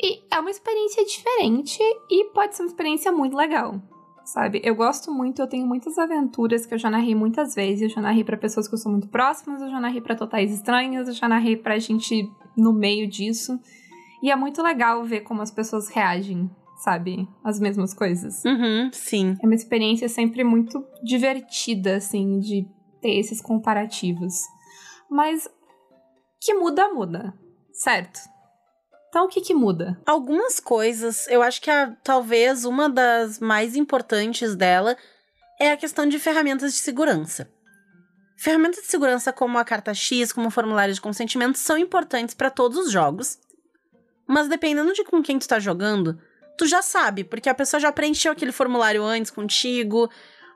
E 0.02 0.22
é 0.32 0.40
uma 0.40 0.50
experiência 0.50 1.06
diferente 1.06 1.80
e 2.10 2.26
pode 2.34 2.56
ser 2.56 2.64
uma 2.64 2.70
experiência 2.70 3.12
muito 3.12 3.36
legal. 3.36 3.82
Sabe? 4.26 4.62
Eu 4.64 4.74
gosto 4.74 5.12
muito, 5.12 5.42
eu 5.42 5.48
tenho 5.48 5.68
muitas 5.68 5.98
aventuras 5.98 6.66
que 6.66 6.74
eu 6.74 6.78
já 6.78 6.90
narrei 6.90 7.14
muitas 7.14 7.54
vezes. 7.56 7.84
Eu 7.84 7.90
já 7.90 8.02
narrei 8.02 8.24
para 8.24 8.38
pessoas 8.38 8.68
que 8.68 8.74
eu 8.74 8.78
sou 8.78 8.92
muito 8.92 9.10
próximas, 9.10 9.62
eu 9.62 9.70
já 9.70 9.80
narrei 9.80 10.00
para 10.00 10.16
totais 10.16 10.52
estranhas, 10.52 11.08
eu 11.08 11.14
já 11.14 11.28
narrei 11.28 11.58
pra 11.58 11.78
gente 11.78 12.30
no 12.56 12.72
meio 12.72 13.08
disso. 13.08 13.60
E 14.22 14.32
é 14.32 14.36
muito 14.36 14.64
legal 14.64 15.04
ver 15.04 15.22
como 15.22 15.42
as 15.42 15.52
pessoas 15.52 15.90
reagem, 15.90 16.50
sabe? 16.78 17.28
As 17.44 17.60
mesmas 17.60 17.94
coisas. 17.94 18.44
Uhum, 18.46 18.90
sim. 18.94 19.38
É 19.44 19.46
uma 19.46 19.56
experiência 19.56 20.08
sempre 20.08 20.42
muito 20.46 20.86
divertida, 21.04 21.98
assim, 21.98 22.40
de 22.40 22.66
ter 23.04 23.20
esses 23.20 23.42
comparativos. 23.42 24.34
Mas 25.10 25.48
que 26.42 26.54
muda, 26.54 26.88
muda, 26.90 27.34
certo? 27.74 28.20
Então 29.10 29.26
o 29.26 29.30
que 29.30 29.42
que 29.42 29.54
muda? 29.54 30.02
Algumas 30.06 30.60
coisas, 30.60 31.28
eu 31.28 31.44
acho 31.44 31.62
que 31.62 31.70
a, 31.70 31.96
talvez 32.04 32.66
uma 32.66 32.90
das 32.90 33.40
mais 33.40 33.76
importantes 33.76 34.56
dela 34.56 34.98
é 35.60 35.72
a 35.72 35.78
questão 35.78 36.08
de 36.08 36.18
ferramentas 36.18 36.74
de 36.74 36.80
segurança. 36.80 37.52
Ferramentas 38.38 38.82
de 38.82 38.88
segurança 38.88 39.32
como 39.32 39.60
a 39.60 39.64
carta 39.64 39.94
X, 39.94 40.34
como 40.34 40.48
o 40.48 40.52
formulário 40.52 40.94
de 40.94 41.00
consentimento, 41.00 41.58
são 41.58 41.78
importantes 41.78 42.34
para 42.34 42.50
todos 42.50 42.78
os 42.78 42.92
jogos. 42.92 43.38
Mas 44.28 44.48
dependendo 44.48 44.94
de 44.94 45.04
com 45.04 45.22
quem 45.22 45.38
tu 45.38 45.48
tá 45.48 45.60
jogando, 45.60 46.20
tu 46.58 46.66
já 46.66 46.82
sabe, 46.82 47.24
porque 47.24 47.50
a 47.50 47.56
pessoa 47.56 47.80
já 47.80 47.92
preencheu 47.92 48.32
aquele 48.32 48.52
formulário 48.52 49.04
antes 49.04 49.30
contigo, 49.30 50.10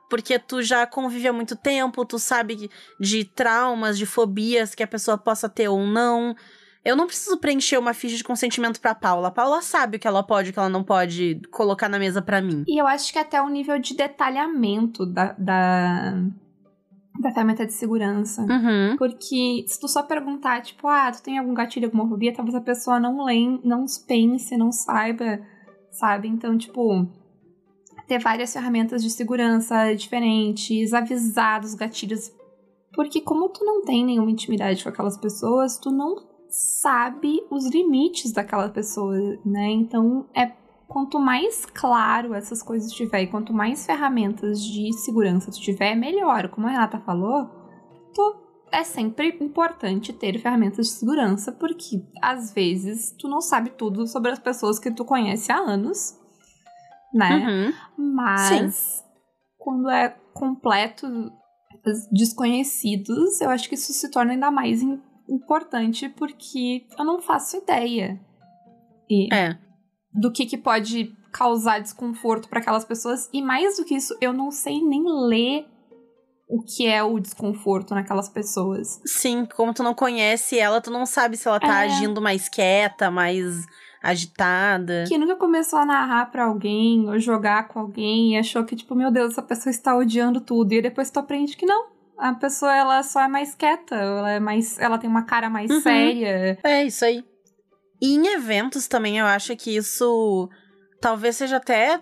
porque 0.08 0.38
tu 0.38 0.62
já 0.62 0.86
convive 0.86 1.28
há 1.28 1.32
muito 1.32 1.54
tempo, 1.56 2.04
tu 2.04 2.18
sabe 2.18 2.70
de 2.98 3.24
traumas, 3.24 3.98
de 3.98 4.06
fobias 4.06 4.74
que 4.74 4.82
a 4.82 4.86
pessoa 4.86 5.18
possa 5.18 5.48
ter 5.48 5.68
ou 5.68 5.86
não. 5.86 6.34
Eu 6.84 6.96
não 6.96 7.06
preciso 7.06 7.36
preencher 7.38 7.76
uma 7.76 7.92
ficha 7.92 8.16
de 8.16 8.24
consentimento 8.24 8.80
pra 8.80 8.94
Paula. 8.94 9.28
A 9.28 9.30
Paula 9.30 9.60
sabe 9.60 9.96
o 9.96 10.00
que 10.00 10.06
ela 10.06 10.22
pode 10.22 10.48
e 10.48 10.50
o 10.50 10.52
que 10.52 10.58
ela 10.58 10.68
não 10.68 10.82
pode 10.82 11.40
colocar 11.50 11.88
na 11.88 11.98
mesa 11.98 12.22
para 12.22 12.40
mim. 12.40 12.64
E 12.66 12.80
eu 12.80 12.86
acho 12.86 13.12
que 13.12 13.18
até 13.18 13.42
o 13.42 13.48
nível 13.48 13.78
de 13.78 13.94
detalhamento 13.94 15.04
da, 15.04 15.32
da, 15.32 16.14
da 17.20 17.30
ferramenta 17.30 17.66
de 17.66 17.74
segurança. 17.74 18.42
Uhum. 18.42 18.96
Porque 18.96 19.64
se 19.66 19.78
tu 19.78 19.88
só 19.88 20.02
perguntar, 20.02 20.62
tipo, 20.62 20.88
ah, 20.88 21.10
tu 21.12 21.22
tem 21.22 21.38
algum 21.38 21.52
gatilho, 21.52 21.86
alguma 21.86 22.08
fobia, 22.08 22.32
talvez 22.32 22.54
a 22.54 22.60
pessoa 22.60 22.98
não 22.98 23.24
lem, 23.24 23.60
não 23.64 23.84
pense, 24.06 24.56
não 24.56 24.72
saiba, 24.72 25.40
sabe? 25.90 26.28
Então, 26.28 26.56
tipo, 26.56 27.06
ter 28.08 28.18
várias 28.18 28.52
ferramentas 28.52 29.02
de 29.02 29.10
segurança 29.10 29.94
diferentes, 29.94 30.94
avisar 30.94 31.60
dos 31.60 31.74
gatilhos. 31.74 32.32
Porque 32.94 33.20
como 33.20 33.50
tu 33.50 33.64
não 33.64 33.84
tem 33.84 34.04
nenhuma 34.04 34.30
intimidade 34.30 34.82
com 34.82 34.88
aquelas 34.88 35.18
pessoas, 35.18 35.78
tu 35.78 35.90
não 35.90 36.16
sabe 36.48 37.38
os 37.50 37.70
limites 37.70 38.32
daquela 38.32 38.70
pessoa, 38.70 39.14
né? 39.44 39.70
Então, 39.70 40.26
é 40.34 40.46
quanto 40.88 41.20
mais 41.20 41.66
claro 41.66 42.32
essas 42.32 42.62
coisas 42.62 42.90
tiver 42.90 43.22
e 43.22 43.26
quanto 43.26 43.52
mais 43.52 43.84
ferramentas 43.84 44.64
de 44.64 44.90
segurança 44.94 45.50
tu 45.50 45.60
tiver, 45.60 45.94
melhor. 45.94 46.48
Como 46.48 46.66
a 46.66 46.70
Renata 46.70 46.98
falou, 47.00 47.46
tu, 48.14 48.36
é 48.72 48.82
sempre 48.82 49.36
importante 49.40 50.14
ter 50.14 50.38
ferramentas 50.40 50.86
de 50.86 50.92
segurança, 50.92 51.52
porque 51.52 52.02
às 52.22 52.52
vezes 52.52 53.14
tu 53.18 53.28
não 53.28 53.42
sabe 53.42 53.70
tudo 53.70 54.06
sobre 54.06 54.30
as 54.30 54.38
pessoas 54.38 54.78
que 54.78 54.90
tu 54.90 55.04
conhece 55.04 55.52
há 55.52 55.58
anos, 55.58 56.18
né? 57.12 57.74
Uhum. 57.96 58.12
Mas 58.14 58.70
Sim. 58.70 59.04
quando 59.58 59.88
é 59.90 60.16
completo 60.34 61.06
desconhecidos, 62.12 63.40
eu 63.40 63.50
acho 63.50 63.68
que 63.68 63.74
isso 63.74 63.92
se 63.92 64.10
torna 64.10 64.32
ainda 64.32 64.50
mais 64.50 64.82
importante 65.28 66.08
porque 66.08 66.86
eu 66.98 67.04
não 67.04 67.20
faço 67.20 67.56
ideia 67.56 68.18
e 69.10 69.32
É. 69.32 69.56
do 70.12 70.30
que, 70.32 70.46
que 70.46 70.56
pode 70.58 71.12
causar 71.32 71.80
desconforto 71.80 72.48
para 72.48 72.60
aquelas 72.60 72.84
pessoas 72.84 73.28
e 73.32 73.42
mais 73.42 73.76
do 73.76 73.84
que 73.84 73.94
isso, 73.94 74.16
eu 74.20 74.32
não 74.32 74.50
sei 74.50 74.82
nem 74.82 75.02
ler 75.28 75.66
o 76.50 76.62
que 76.62 76.86
é 76.86 77.02
o 77.02 77.18
desconforto 77.20 77.94
naquelas 77.94 78.28
pessoas. 78.30 79.00
Sim, 79.04 79.46
como 79.54 79.74
tu 79.74 79.82
não 79.82 79.92
conhece 79.94 80.58
ela, 80.58 80.80
tu 80.80 80.90
não 80.90 81.04
sabe 81.04 81.36
se 81.36 81.46
ela 81.46 81.60
tá 81.60 81.84
É. 81.84 81.86
agindo 81.88 82.22
mais 82.22 82.48
quieta, 82.48 83.10
mais 83.10 83.66
agitada. 84.02 85.04
Que 85.08 85.18
nunca 85.18 85.36
começou 85.36 85.78
a 85.78 85.86
narrar 85.86 86.26
pra 86.30 86.44
alguém 86.44 87.08
ou 87.08 87.18
jogar 87.18 87.68
com 87.68 87.80
alguém 87.80 88.34
e 88.34 88.38
achou 88.38 88.64
que 88.64 88.76
tipo, 88.76 88.94
meu 88.94 89.10
Deus, 89.10 89.32
essa 89.32 89.42
pessoa 89.42 89.70
está 89.70 89.96
odiando 89.96 90.40
tudo 90.40 90.72
e 90.72 90.82
depois 90.82 91.10
tu 91.10 91.18
aprende 91.20 91.56
que 91.56 91.66
não. 91.66 91.86
A 92.18 92.34
pessoa 92.34 92.74
ela 92.74 93.02
só 93.02 93.20
é 93.22 93.28
mais 93.28 93.54
quieta, 93.54 93.94
ela 93.94 94.30
é 94.32 94.40
mais, 94.40 94.78
ela 94.78 94.98
tem 94.98 95.08
uma 95.08 95.22
cara 95.22 95.48
mais 95.48 95.70
Uhum. 95.70 95.80
séria. 95.80 96.58
É, 96.64 96.84
isso 96.84 97.04
aí. 97.04 97.24
E 98.00 98.14
em 98.14 98.26
eventos 98.34 98.88
também 98.88 99.18
eu 99.18 99.26
acho 99.26 99.54
que 99.56 99.76
isso 99.76 100.48
talvez 101.00 101.36
seja 101.36 101.56
até 101.58 102.00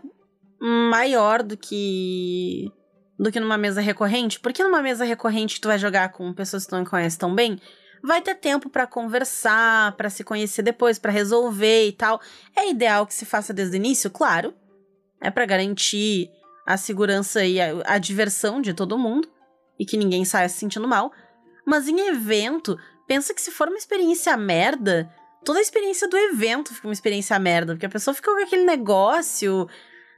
maior 0.90 1.42
do 1.42 1.56
que 1.56 2.70
do 3.18 3.32
que 3.32 3.40
numa 3.40 3.56
mesa 3.56 3.80
recorrente, 3.80 4.38
porque 4.40 4.62
numa 4.62 4.82
mesa 4.82 5.02
recorrente 5.04 5.58
tu 5.60 5.68
vai 5.68 5.78
jogar 5.78 6.10
com 6.12 6.34
pessoas 6.34 6.64
que 6.64 6.70
tu 6.70 6.76
não 6.76 6.84
conhece 6.84 7.18
tão 7.18 7.34
bem, 7.34 7.58
vai 8.06 8.22
ter 8.22 8.36
tempo 8.36 8.70
pra 8.70 8.86
conversar, 8.86 9.92
pra 9.96 10.08
se 10.08 10.22
conhecer 10.22 10.62
depois, 10.62 10.98
pra 10.98 11.10
resolver 11.10 11.88
e 11.88 11.92
tal. 11.92 12.20
É 12.54 12.70
ideal 12.70 13.06
que 13.06 13.12
se 13.14 13.24
faça 13.24 13.52
desde 13.52 13.76
o 13.76 13.78
início, 13.78 14.10
claro. 14.10 14.54
É 15.20 15.30
pra 15.30 15.44
garantir 15.44 16.30
a 16.64 16.76
segurança 16.76 17.44
e 17.44 17.60
a, 17.60 17.82
a 17.84 17.98
diversão 17.98 18.60
de 18.60 18.72
todo 18.72 18.98
mundo 18.98 19.28
e 19.78 19.84
que 19.84 19.96
ninguém 19.96 20.24
saia 20.24 20.48
se 20.48 20.58
sentindo 20.58 20.86
mal. 20.86 21.12
Mas 21.64 21.88
em 21.88 21.98
evento, 22.08 22.78
pensa 23.08 23.34
que 23.34 23.42
se 23.42 23.50
for 23.50 23.66
uma 23.66 23.76
experiência 23.76 24.36
merda, 24.36 25.12
toda 25.44 25.58
a 25.58 25.62
experiência 25.62 26.08
do 26.08 26.16
evento 26.16 26.72
fica 26.72 26.86
uma 26.86 26.94
experiência 26.94 27.36
merda, 27.40 27.72
porque 27.74 27.86
a 27.86 27.90
pessoa 27.90 28.14
fica 28.14 28.32
com 28.32 28.40
aquele 28.40 28.64
negócio, 28.64 29.68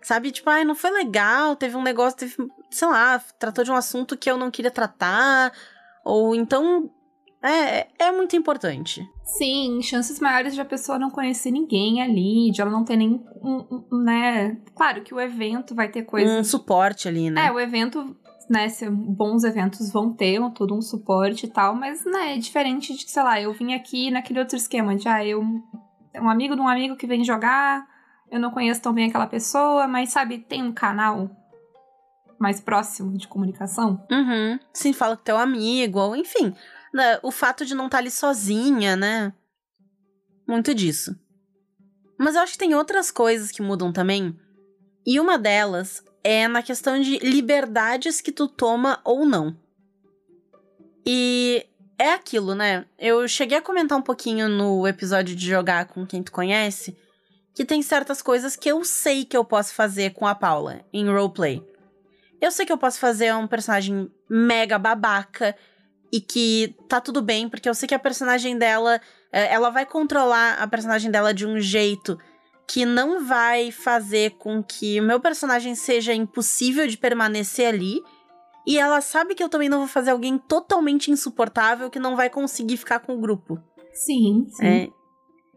sabe? 0.03 0.31
Tipo, 0.31 0.51
ai, 0.51 0.63
não 0.63 0.75
foi 0.75 0.91
legal, 0.91 1.57
teve 1.57 1.75
um 1.75 1.83
negócio, 1.83 2.19
teve, 2.19 2.37
sei 2.71 2.89
lá, 2.89 3.19
tratou 3.39 3.65
de 3.65 3.71
um 3.71 3.77
assunto 3.77 4.17
que 4.17 4.31
eu 4.31 4.37
não 4.37 4.51
queria 4.51 4.71
tratar, 4.71 5.53
ou 6.05 6.35
então. 6.35 6.91
É, 7.43 7.87
é 7.99 8.13
muito 8.13 8.35
importante. 8.35 9.09
Sim, 9.25 9.81
chances 9.83 10.19
maiores 10.19 10.55
de 10.55 10.61
a 10.61 10.65
pessoa 10.65 10.99
não 10.99 11.11
conhecer 11.11 11.51
ninguém 11.51 12.03
ali, 12.03 12.51
de 12.51 12.61
ela 12.61 12.71
não 12.71 12.85
ter 12.85 12.97
nem 12.97 13.23
um, 13.43 13.85
um, 13.93 14.03
né? 14.03 14.57
Claro 14.75 15.03
que 15.03 15.15
o 15.15 15.21
evento 15.21 15.75
vai 15.75 15.89
ter 15.89 16.03
Um 16.03 16.07
coisas. 16.07 16.49
suporte 16.49 17.07
ali, 17.07 17.31
né? 17.31 17.47
É, 17.47 17.53
o 17.53 17.61
evento, 17.61 18.17
né? 18.51 18.69
Se 18.69 18.89
bons 18.91 19.45
eventos 19.45 19.93
vão 19.93 20.13
ter 20.13 20.41
um, 20.41 20.51
todo 20.51 20.75
um 20.75 20.83
suporte 20.83 21.47
e 21.47 21.49
tal, 21.49 21.75
mas, 21.75 22.05
né, 22.05 22.35
é 22.35 22.39
diferente 22.39 22.95
de, 22.97 23.09
sei 23.09 23.23
lá, 23.23 23.41
eu 23.41 23.53
vim 23.53 23.75
aqui 23.75 24.11
naquele 24.11 24.41
outro 24.41 24.57
esquema 24.57 24.97
de, 24.97 25.07
ah, 25.09 25.25
eu. 25.25 25.41
Um 26.21 26.29
amigo 26.29 26.57
de 26.57 26.61
um 26.61 26.67
amigo 26.67 26.97
que 26.97 27.07
vem 27.07 27.23
jogar, 27.23 27.87
eu 28.31 28.41
não 28.41 28.51
conheço 28.51 28.83
tão 28.83 28.93
bem 28.93 29.09
aquela 29.09 29.27
pessoa, 29.27 29.87
mas, 29.87 30.11
sabe, 30.11 30.39
tem 30.39 30.63
um 30.63 30.73
canal 30.73 31.31
mais 32.39 32.61
próximo 32.61 33.17
de 33.17 33.29
comunicação. 33.29 34.05
Uhum. 34.11 34.59
Sim, 34.73 34.93
fala 34.93 35.17
com 35.17 35.23
teu 35.23 35.37
amigo, 35.37 35.99
ou 36.01 36.17
enfim. 36.17 36.55
Né, 36.93 37.19
O 37.23 37.31
fato 37.31 37.65
de 37.65 37.75
não 37.75 37.87
estar 37.87 37.99
ali 37.99 38.11
sozinha, 38.11 38.97
né? 38.97 39.33
Muito 40.47 40.75
disso. 40.75 41.15
Mas 42.19 42.35
eu 42.35 42.43
acho 42.43 42.53
que 42.53 42.59
tem 42.59 42.75
outras 42.75 43.11
coisas 43.11 43.51
que 43.51 43.63
mudam 43.63 43.93
também. 43.93 44.39
E 45.07 45.21
uma 45.21 45.39
delas 45.39 46.03
é 46.25 46.49
na 46.49 46.63
questão 46.63 47.01
de 47.01 47.19
liberdades 47.19 48.21
que 48.21 48.33
tu 48.33 48.49
toma 48.49 49.01
ou 49.05 49.25
não. 49.25 49.57
E 51.07 51.67
é 51.99 52.13
aquilo, 52.13 52.55
né? 52.55 52.85
Eu 52.99 53.27
cheguei 53.27 53.59
a 53.59 53.63
comentar 53.63 53.97
um 53.97 54.03
pouquinho 54.03 54.49
no 54.49 54.87
episódio 54.87 55.35
de 55.35 55.47
jogar 55.47 55.87
com 55.87 56.07
quem 56.07 56.23
tu 56.23 56.31
conhece, 56.31 56.97
que 57.55 57.65
tem 57.65 57.83
certas 57.83 58.21
coisas 58.21 58.57
que 58.57 58.71
eu 58.71 58.85
sei 58.85 59.25
que 59.25 59.37
eu 59.37 59.45
posso 59.45 59.75
fazer 59.75 60.13
com 60.13 60.27
a 60.27 60.35
Paula 60.35 60.81
em 60.93 61.09
roleplay. 61.09 61.63
Eu 62.41 62.51
sei 62.51 62.65
que 62.65 62.73
eu 62.73 62.79
posso 62.79 62.99
fazer 62.99 63.35
um 63.35 63.47
personagem 63.47 64.11
mega 64.29 64.79
babaca 64.79 65.57
e 66.13 66.21
que 66.21 66.75
tá 66.89 67.01
tudo 67.01 67.21
bem, 67.21 67.49
porque 67.49 67.69
eu 67.69 67.75
sei 67.75 67.89
que 67.89 67.95
a 67.95 67.99
personagem 67.99 68.57
dela, 68.57 69.01
eh, 69.33 69.53
ela 69.53 69.71
vai 69.71 69.85
controlar 69.85 70.55
a 70.55 70.67
personagem 70.67 71.11
dela 71.11 71.35
de 71.35 71.47
um 71.47 71.61
jeito 71.61 72.19
que 72.67 72.85
não 72.85 73.25
vai 73.25 73.71
fazer 73.71 74.33
com 74.33 74.63
que 74.63 75.01
o 75.01 75.03
meu 75.03 75.19
personagem 75.19 75.75
seja 75.75 76.13
impossível 76.13 76.87
de 76.87 76.99
permanecer 76.99 77.67
ali. 77.67 78.03
E 78.67 78.79
ela 78.79 79.01
sabe 79.01 79.35
que 79.35 79.43
eu 79.43 79.49
também 79.49 79.71
não 79.71 79.79
vou 79.79 79.89
fazer 79.89 80.11
alguém 80.11 80.37
totalmente 80.37 81.11
insuportável 81.11 81.89
que 81.89 81.99
não 81.99 82.15
vai 82.15 82.29
conseguir 82.29 82.77
ficar 82.77 83.01
com 83.01 83.15
o 83.15 83.21
grupo. 83.21 83.59
Sim, 83.95 84.47
sim. 84.51 84.67
É. 84.67 84.91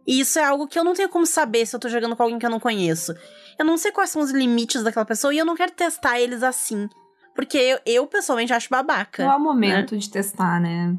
E 0.08 0.22
isso 0.22 0.40
é 0.40 0.44
algo 0.44 0.68
que 0.68 0.80
eu 0.80 0.84
não 0.84 0.94
tenho 0.94 1.10
como 1.10 1.26
saber 1.26 1.66
se 1.66 1.76
eu 1.76 1.80
tô 1.80 1.90
jogando 1.90 2.16
com 2.16 2.24
alguém 2.24 2.40
que 2.40 2.46
eu 2.46 2.50
não 2.50 2.60
conheço. 2.60 3.14
Eu 3.60 3.66
não 3.66 3.78
sei 3.78 3.92
quais 3.92 4.10
são 4.10 4.22
os 4.22 4.32
limites 4.32 4.82
daquela 4.82 5.06
pessoa 5.06 5.34
e 5.34 5.38
eu 5.38 5.46
não 5.46 5.56
quero 5.56 5.74
testar 5.74 6.20
eles 6.20 6.42
assim. 6.42 6.90
Porque 7.36 7.58
eu, 7.58 7.80
eu 7.86 8.08
pessoalmente 8.08 8.54
acho 8.54 8.70
babaca. 8.70 9.24
Não 9.24 9.32
é 9.32 9.36
o 9.36 9.40
momento 9.40 9.98
de 9.98 10.10
testar, 10.10 10.60
né? 10.60 10.98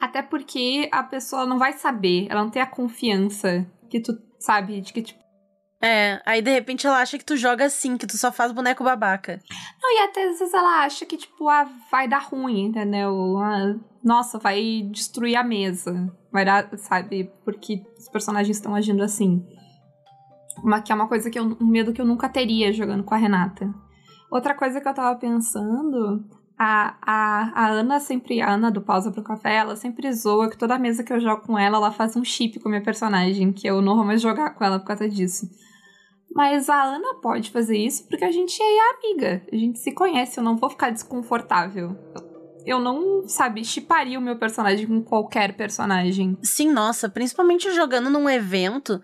Até 0.00 0.22
porque 0.22 0.88
a 0.92 1.02
pessoa 1.02 1.46
não 1.46 1.58
vai 1.58 1.72
saber, 1.72 2.26
ela 2.30 2.42
não 2.42 2.50
tem 2.50 2.62
a 2.62 2.66
confiança 2.66 3.66
que 3.88 4.00
tu 4.00 4.12
sabe, 4.38 4.80
de 4.80 4.92
que, 4.92 5.02
tipo. 5.02 5.26
É, 5.82 6.22
aí 6.24 6.40
de 6.40 6.50
repente 6.50 6.86
ela 6.86 7.00
acha 7.00 7.18
que 7.18 7.24
tu 7.24 7.36
joga 7.36 7.66
assim, 7.66 7.98
que 7.98 8.06
tu 8.06 8.16
só 8.16 8.32
faz 8.32 8.50
boneco 8.50 8.82
babaca. 8.82 9.40
Não, 9.82 9.92
e 9.94 10.04
até 10.04 10.24
às 10.24 10.38
vezes 10.38 10.54
ela 10.54 10.84
acha 10.84 11.04
que, 11.04 11.16
tipo, 11.16 11.48
ah, 11.48 11.68
vai 11.90 12.08
dar 12.08 12.22
ruim, 12.22 12.66
entendeu? 12.66 13.36
Ah, 13.38 13.74
nossa, 14.02 14.38
vai 14.38 14.88
destruir 14.90 15.36
a 15.36 15.44
mesa. 15.44 16.12
Vai 16.32 16.44
dar, 16.44 16.68
sabe? 16.78 17.30
Porque 17.44 17.82
os 17.98 18.08
personagens 18.08 18.56
estão 18.56 18.74
agindo 18.74 19.02
assim. 19.02 19.44
Uma, 20.62 20.80
que 20.80 20.90
é 20.90 20.94
uma 20.94 21.08
coisa 21.08 21.30
que 21.30 21.38
eu, 21.38 21.56
um 21.60 21.66
medo 21.66 21.92
que 21.92 22.00
eu 22.00 22.06
nunca 22.06 22.28
teria 22.28 22.72
jogando 22.72 23.04
com 23.04 23.14
a 23.14 23.18
Renata. 23.18 23.72
Outra 24.30 24.54
coisa 24.54 24.80
que 24.80 24.88
eu 24.88 24.94
tava 24.94 25.18
pensando 25.18 26.24
a, 26.58 26.96
a, 27.02 27.52
a 27.54 27.68
Ana 27.68 28.00
sempre, 28.00 28.40
a 28.40 28.52
Ana 28.52 28.70
do 28.70 28.80
Pausa 28.80 29.10
pro 29.12 29.22
Café, 29.22 29.56
ela 29.56 29.76
sempre 29.76 30.10
zoa 30.12 30.48
que 30.50 30.56
toda 30.56 30.78
mesa 30.78 31.04
que 31.04 31.12
eu 31.12 31.20
jogo 31.20 31.42
com 31.42 31.58
ela, 31.58 31.76
ela 31.76 31.92
faz 31.92 32.16
um 32.16 32.24
chip 32.24 32.58
com 32.60 32.68
a 32.68 32.70
minha 32.70 32.82
personagem, 32.82 33.52
que 33.52 33.66
eu 33.66 33.82
não 33.82 33.96
vou 33.96 34.04
mais 34.04 34.22
jogar 34.22 34.54
com 34.54 34.64
ela 34.64 34.78
por 34.78 34.86
causa 34.86 35.08
disso. 35.08 35.48
Mas 36.34 36.68
a 36.68 36.82
Ana 36.82 37.14
pode 37.22 37.50
fazer 37.50 37.78
isso 37.78 38.06
porque 38.08 38.24
a 38.24 38.32
gente 38.32 38.60
é 38.60 38.90
amiga, 38.94 39.42
a 39.52 39.56
gente 39.56 39.78
se 39.78 39.92
conhece, 39.92 40.38
eu 40.38 40.44
não 40.44 40.56
vou 40.56 40.70
ficar 40.70 40.90
desconfortável. 40.90 41.96
Eu 42.64 42.80
não, 42.80 43.28
sabe, 43.28 43.64
chiparia 43.64 44.18
o 44.18 44.22
meu 44.22 44.36
personagem 44.36 44.86
com 44.86 45.00
qualquer 45.00 45.56
personagem. 45.56 46.36
Sim, 46.42 46.72
nossa, 46.72 47.08
principalmente 47.08 47.72
jogando 47.72 48.10
num 48.10 48.28
evento 48.28 49.00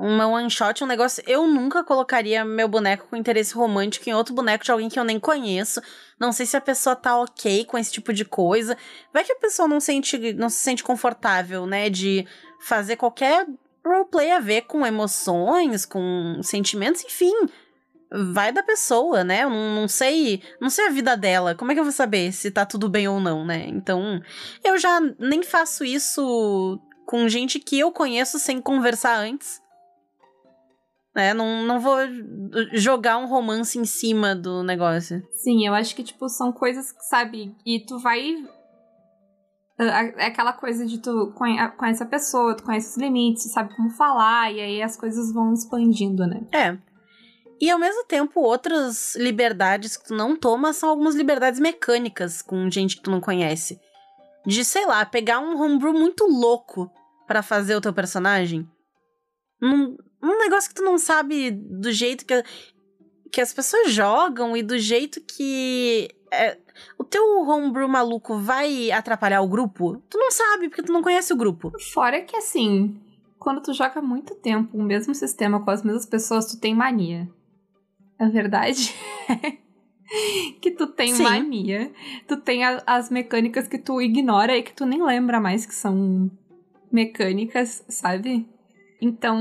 uma 0.00 0.26
one 0.26 0.48
shot, 0.50 0.82
um 0.82 0.86
negócio. 0.86 1.22
Eu 1.26 1.46
nunca 1.46 1.84
colocaria 1.84 2.42
meu 2.42 2.66
boneco 2.66 3.06
com 3.08 3.16
interesse 3.16 3.52
romântico 3.52 4.08
em 4.08 4.14
outro 4.14 4.34
boneco 4.34 4.64
de 4.64 4.72
alguém 4.72 4.88
que 4.88 4.98
eu 4.98 5.04
nem 5.04 5.20
conheço. 5.20 5.82
Não 6.18 6.32
sei 6.32 6.46
se 6.46 6.56
a 6.56 6.60
pessoa 6.60 6.96
tá 6.96 7.20
ok 7.20 7.66
com 7.66 7.76
esse 7.76 7.92
tipo 7.92 8.10
de 8.10 8.24
coisa. 8.24 8.78
Vai 9.12 9.22
que 9.24 9.32
a 9.32 9.36
pessoa 9.36 9.68
não, 9.68 9.78
sente, 9.78 10.32
não 10.32 10.48
se 10.48 10.56
sente 10.56 10.82
confortável, 10.82 11.66
né? 11.66 11.90
De 11.90 12.26
fazer 12.60 12.96
qualquer 12.96 13.46
roleplay 13.84 14.30
a 14.30 14.40
ver 14.40 14.62
com 14.62 14.86
emoções, 14.86 15.84
com 15.84 16.40
sentimentos, 16.42 17.04
enfim. 17.04 17.34
Vai 18.32 18.52
da 18.52 18.62
pessoa, 18.62 19.22
né? 19.22 19.44
Eu 19.44 19.50
não, 19.50 19.74
não 19.74 19.86
sei. 19.86 20.42
Não 20.58 20.70
sei 20.70 20.86
a 20.86 20.90
vida 20.90 21.14
dela. 21.14 21.54
Como 21.54 21.72
é 21.72 21.74
que 21.74 21.80
eu 21.80 21.84
vou 21.84 21.92
saber 21.92 22.32
se 22.32 22.50
tá 22.50 22.64
tudo 22.64 22.88
bem 22.88 23.06
ou 23.06 23.20
não, 23.20 23.44
né? 23.44 23.66
Então, 23.68 24.18
eu 24.64 24.78
já 24.78 24.98
nem 25.18 25.42
faço 25.42 25.84
isso 25.84 26.80
com 27.04 27.28
gente 27.28 27.58
que 27.58 27.78
eu 27.78 27.92
conheço 27.92 28.38
sem 28.38 28.62
conversar 28.62 29.18
antes 29.18 29.60
né? 31.14 31.34
Não, 31.34 31.64
não 31.64 31.80
vou 31.80 31.96
jogar 32.72 33.18
um 33.18 33.26
romance 33.26 33.78
em 33.78 33.84
cima 33.84 34.34
do 34.34 34.62
negócio. 34.62 35.22
Sim, 35.32 35.66
eu 35.66 35.74
acho 35.74 35.94
que, 35.94 36.02
tipo, 36.02 36.28
são 36.28 36.52
coisas 36.52 36.92
que, 36.92 37.04
sabe, 37.04 37.54
e 37.64 37.80
tu 37.80 37.98
vai. 37.98 38.36
É 39.78 40.26
aquela 40.26 40.52
coisa 40.52 40.84
de 40.84 40.98
tu 40.98 41.32
conhece 41.34 42.02
a 42.02 42.06
pessoa, 42.06 42.54
tu 42.54 42.62
conhece 42.62 42.90
os 42.90 42.96
limites, 42.98 43.44
tu 43.44 43.48
sabe 43.48 43.74
como 43.74 43.88
falar, 43.90 44.52
e 44.52 44.60
aí 44.60 44.82
as 44.82 44.94
coisas 44.96 45.32
vão 45.32 45.54
expandindo, 45.54 46.26
né? 46.26 46.46
É. 46.52 46.76
E 47.58 47.70
ao 47.70 47.78
mesmo 47.78 48.04
tempo, 48.04 48.40
outras 48.40 49.14
liberdades 49.16 49.96
que 49.96 50.08
tu 50.08 50.14
não 50.14 50.36
toma 50.36 50.72
são 50.72 50.88
algumas 50.88 51.14
liberdades 51.14 51.60
mecânicas 51.60 52.40
com 52.42 52.70
gente 52.70 52.96
que 52.96 53.02
tu 53.02 53.10
não 53.10 53.20
conhece. 53.20 53.78
De, 54.46 54.64
sei 54.64 54.86
lá, 54.86 55.04
pegar 55.04 55.40
um 55.40 55.60
homebrew 55.60 55.92
muito 55.92 56.26
louco 56.26 56.90
para 57.26 57.42
fazer 57.42 57.74
o 57.74 57.80
teu 57.80 57.92
personagem. 57.92 58.66
Não, 59.60 59.96
um 60.22 60.38
negócio 60.38 60.68
que 60.68 60.74
tu 60.74 60.82
não 60.82 60.98
sabe 60.98 61.50
do 61.50 61.92
jeito 61.92 62.24
que, 62.24 62.42
que 63.30 63.40
as 63.40 63.52
pessoas 63.52 63.92
jogam 63.92 64.56
e 64.56 64.62
do 64.62 64.78
jeito 64.78 65.20
que 65.20 66.08
é, 66.32 66.58
o 66.98 67.04
teu 67.04 67.24
homebrew 67.42 67.88
maluco 67.88 68.38
vai 68.38 68.90
atrapalhar 68.90 69.42
o 69.42 69.48
grupo, 69.48 70.02
tu 70.08 70.18
não 70.18 70.30
sabe, 70.30 70.68
porque 70.68 70.82
tu 70.82 70.92
não 70.92 71.02
conhece 71.02 71.32
o 71.32 71.36
grupo. 71.36 71.72
Fora 71.92 72.20
que 72.22 72.36
assim, 72.36 73.00
quando 73.38 73.62
tu 73.62 73.72
joga 73.72 74.00
muito 74.00 74.34
tempo 74.34 74.76
o 74.76 74.82
mesmo 74.82 75.14
sistema 75.14 75.64
com 75.64 75.70
as 75.70 75.82
mesmas 75.82 76.06
pessoas, 76.06 76.46
tu 76.46 76.60
tem 76.60 76.74
mania. 76.74 77.28
A 78.18 78.28
verdade 78.28 78.94
que 80.60 80.70
tu 80.70 80.86
tem 80.86 81.14
Sim. 81.14 81.22
mania. 81.22 81.92
Tu 82.26 82.36
tem 82.36 82.64
a, 82.64 82.82
as 82.86 83.10
mecânicas 83.10 83.66
que 83.66 83.78
tu 83.78 84.00
ignora 84.00 84.56
e 84.56 84.62
que 84.62 84.72
tu 84.72 84.84
nem 84.84 85.02
lembra 85.02 85.40
mais 85.40 85.64
que 85.64 85.74
são 85.74 86.30
mecânicas, 86.92 87.84
sabe? 87.88 88.46
Então, 89.00 89.40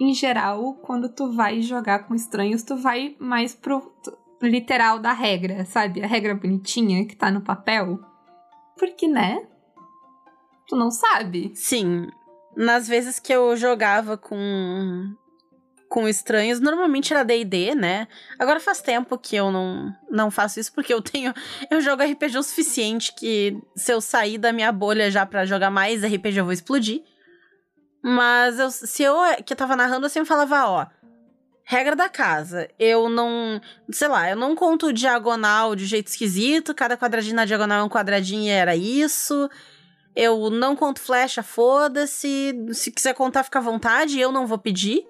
em 0.00 0.14
geral, 0.14 0.74
quando 0.74 1.08
tu 1.08 1.32
vai 1.32 1.60
jogar 1.60 2.06
com 2.06 2.14
estranhos, 2.14 2.62
tu 2.62 2.76
vai 2.76 3.16
mais 3.18 3.54
pro 3.54 3.92
literal 4.40 4.98
da 5.00 5.12
regra, 5.12 5.64
sabe? 5.64 6.02
A 6.02 6.06
regra 6.06 6.34
bonitinha 6.34 7.06
que 7.06 7.16
tá 7.16 7.30
no 7.30 7.40
papel. 7.40 7.98
Porque, 8.78 9.08
né? 9.08 9.44
Tu 10.68 10.76
não 10.76 10.90
sabe. 10.90 11.50
Sim. 11.54 12.06
Nas 12.56 12.86
vezes 12.86 13.18
que 13.18 13.32
eu 13.32 13.56
jogava 13.56 14.16
com 14.16 15.14
com 15.88 16.06
estranhos, 16.06 16.60
normalmente 16.60 17.14
era 17.14 17.24
D&D, 17.24 17.74
né? 17.74 18.06
Agora 18.38 18.60
faz 18.60 18.82
tempo 18.82 19.16
que 19.16 19.34
eu 19.34 19.50
não, 19.50 19.90
não 20.10 20.30
faço 20.30 20.60
isso 20.60 20.70
porque 20.72 20.92
eu 20.92 21.00
tenho 21.00 21.32
eu 21.70 21.80
jogo 21.80 22.02
RPG 22.02 22.36
o 22.36 22.42
suficiente 22.42 23.14
que 23.14 23.58
se 23.74 23.90
eu 23.90 23.98
sair 23.98 24.36
da 24.36 24.52
minha 24.52 24.70
bolha 24.70 25.10
já 25.10 25.24
para 25.24 25.46
jogar 25.46 25.70
mais 25.70 26.04
RPG 26.04 26.36
eu 26.36 26.44
vou 26.44 26.52
explodir. 26.52 27.02
Mas 28.02 28.58
eu, 28.58 28.70
se 28.70 29.02
eu 29.02 29.16
que 29.44 29.54
tava 29.54 29.76
narrando, 29.76 30.06
eu 30.06 30.10
sempre 30.10 30.28
falava, 30.28 30.66
ó. 30.66 30.86
Regra 31.64 31.94
da 31.94 32.08
casa. 32.08 32.68
Eu 32.78 33.08
não. 33.08 33.60
Sei 33.90 34.08
lá, 34.08 34.30
eu 34.30 34.36
não 34.36 34.54
conto 34.54 34.92
diagonal 34.92 35.76
de 35.76 35.84
jeito 35.84 36.06
esquisito. 36.06 36.74
Cada 36.74 36.96
quadradinho 36.96 37.36
na 37.36 37.44
diagonal 37.44 37.80
é 37.80 37.84
um 37.84 37.88
quadradinho 37.90 38.44
e 38.44 38.48
era 38.48 38.74
isso. 38.74 39.50
Eu 40.16 40.48
não 40.48 40.74
conto 40.74 41.00
flecha, 41.00 41.42
foda-se. 41.42 42.54
Se 42.72 42.90
quiser 42.90 43.14
contar, 43.14 43.44
fica 43.44 43.58
à 43.58 43.62
vontade. 43.62 44.18
Eu 44.18 44.32
não 44.32 44.46
vou 44.46 44.58
pedir. 44.58 45.06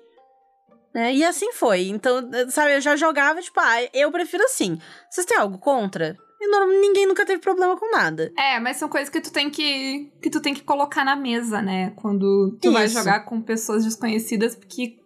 Né? 0.93 1.15
E 1.15 1.25
assim 1.25 1.53
foi. 1.53 1.89
Então, 1.89 2.29
sabe, 2.49 2.75
eu 2.75 2.81
já 2.81 2.97
jogava, 2.97 3.41
tipo, 3.41 3.61
ah, 3.61 3.77
eu 3.93 4.11
prefiro 4.11 4.43
assim. 4.43 4.81
Vocês 5.09 5.27
têm 5.27 5.39
algo 5.39 5.59
contra? 5.59 6.17
E 6.41 6.47
não, 6.47 6.69
ninguém 6.81 7.07
nunca 7.07 7.27
teve 7.27 7.41
problema 7.41 7.77
com 7.77 7.91
nada. 7.91 8.33
É, 8.39 8.61
mas 8.61 8.77
são 8.77 8.89
coisas 8.89 9.09
que 9.09 9.21
tu 9.21 9.33
tem 9.33 9.51
que 9.51 10.13
que 10.23 10.31
tu 10.31 10.41
tem 10.41 10.55
que 10.55 10.63
colocar 10.63 11.05
na 11.05 11.17
mesa, 11.17 11.61
né? 11.61 11.93
Quando 11.97 12.57
tu 12.61 12.69
Isso. 12.69 12.73
vai 12.73 12.89
jogar 12.89 13.21
com 13.21 13.43
pessoas 13.43 13.85
desconhecidas, 13.85 14.55
porque 14.55 14.99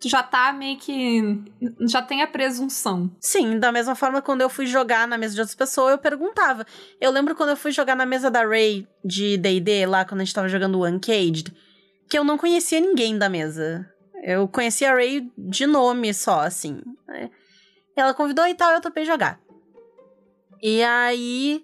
tu 0.00 0.08
já 0.08 0.22
tá 0.22 0.52
meio 0.52 0.76
que. 0.78 1.22
já 1.88 2.02
tem 2.02 2.22
a 2.22 2.26
presunção. 2.26 3.10
Sim, 3.20 3.58
da 3.58 3.70
mesma 3.70 3.94
forma, 3.94 4.20
quando 4.20 4.40
eu 4.40 4.48
fui 4.48 4.66
jogar 4.66 5.06
na 5.06 5.16
mesa 5.16 5.34
de 5.34 5.40
outras 5.40 5.54
pessoas, 5.54 5.92
eu 5.92 5.98
perguntava. 5.98 6.66
Eu 7.00 7.10
lembro 7.10 7.34
quando 7.34 7.50
eu 7.50 7.56
fui 7.56 7.70
jogar 7.70 7.94
na 7.94 8.06
mesa 8.06 8.30
da 8.30 8.44
Ray 8.44 8.86
de 9.04 9.36
DD, 9.36 9.86
lá 9.86 10.04
quando 10.04 10.20
a 10.20 10.24
gente 10.24 10.34
tava 10.34 10.48
jogando 10.48 10.84
Uncaged, 10.84 11.54
que 12.08 12.18
eu 12.18 12.24
não 12.24 12.36
conhecia 12.36 12.80
ninguém 12.80 13.16
da 13.16 13.28
mesa. 13.28 13.86
Eu 14.22 14.48
conhecia 14.48 14.90
a 14.90 14.94
Ray 14.94 15.30
de 15.38 15.66
nome 15.66 16.12
só, 16.12 16.40
assim. 16.40 16.80
Né? 17.06 17.30
Ela 17.94 18.12
convidou 18.12 18.46
e 18.46 18.54
tal, 18.54 18.72
eu 18.72 18.80
topei 18.80 19.04
jogar. 19.04 19.40
E 20.62 20.82
aí 20.82 21.62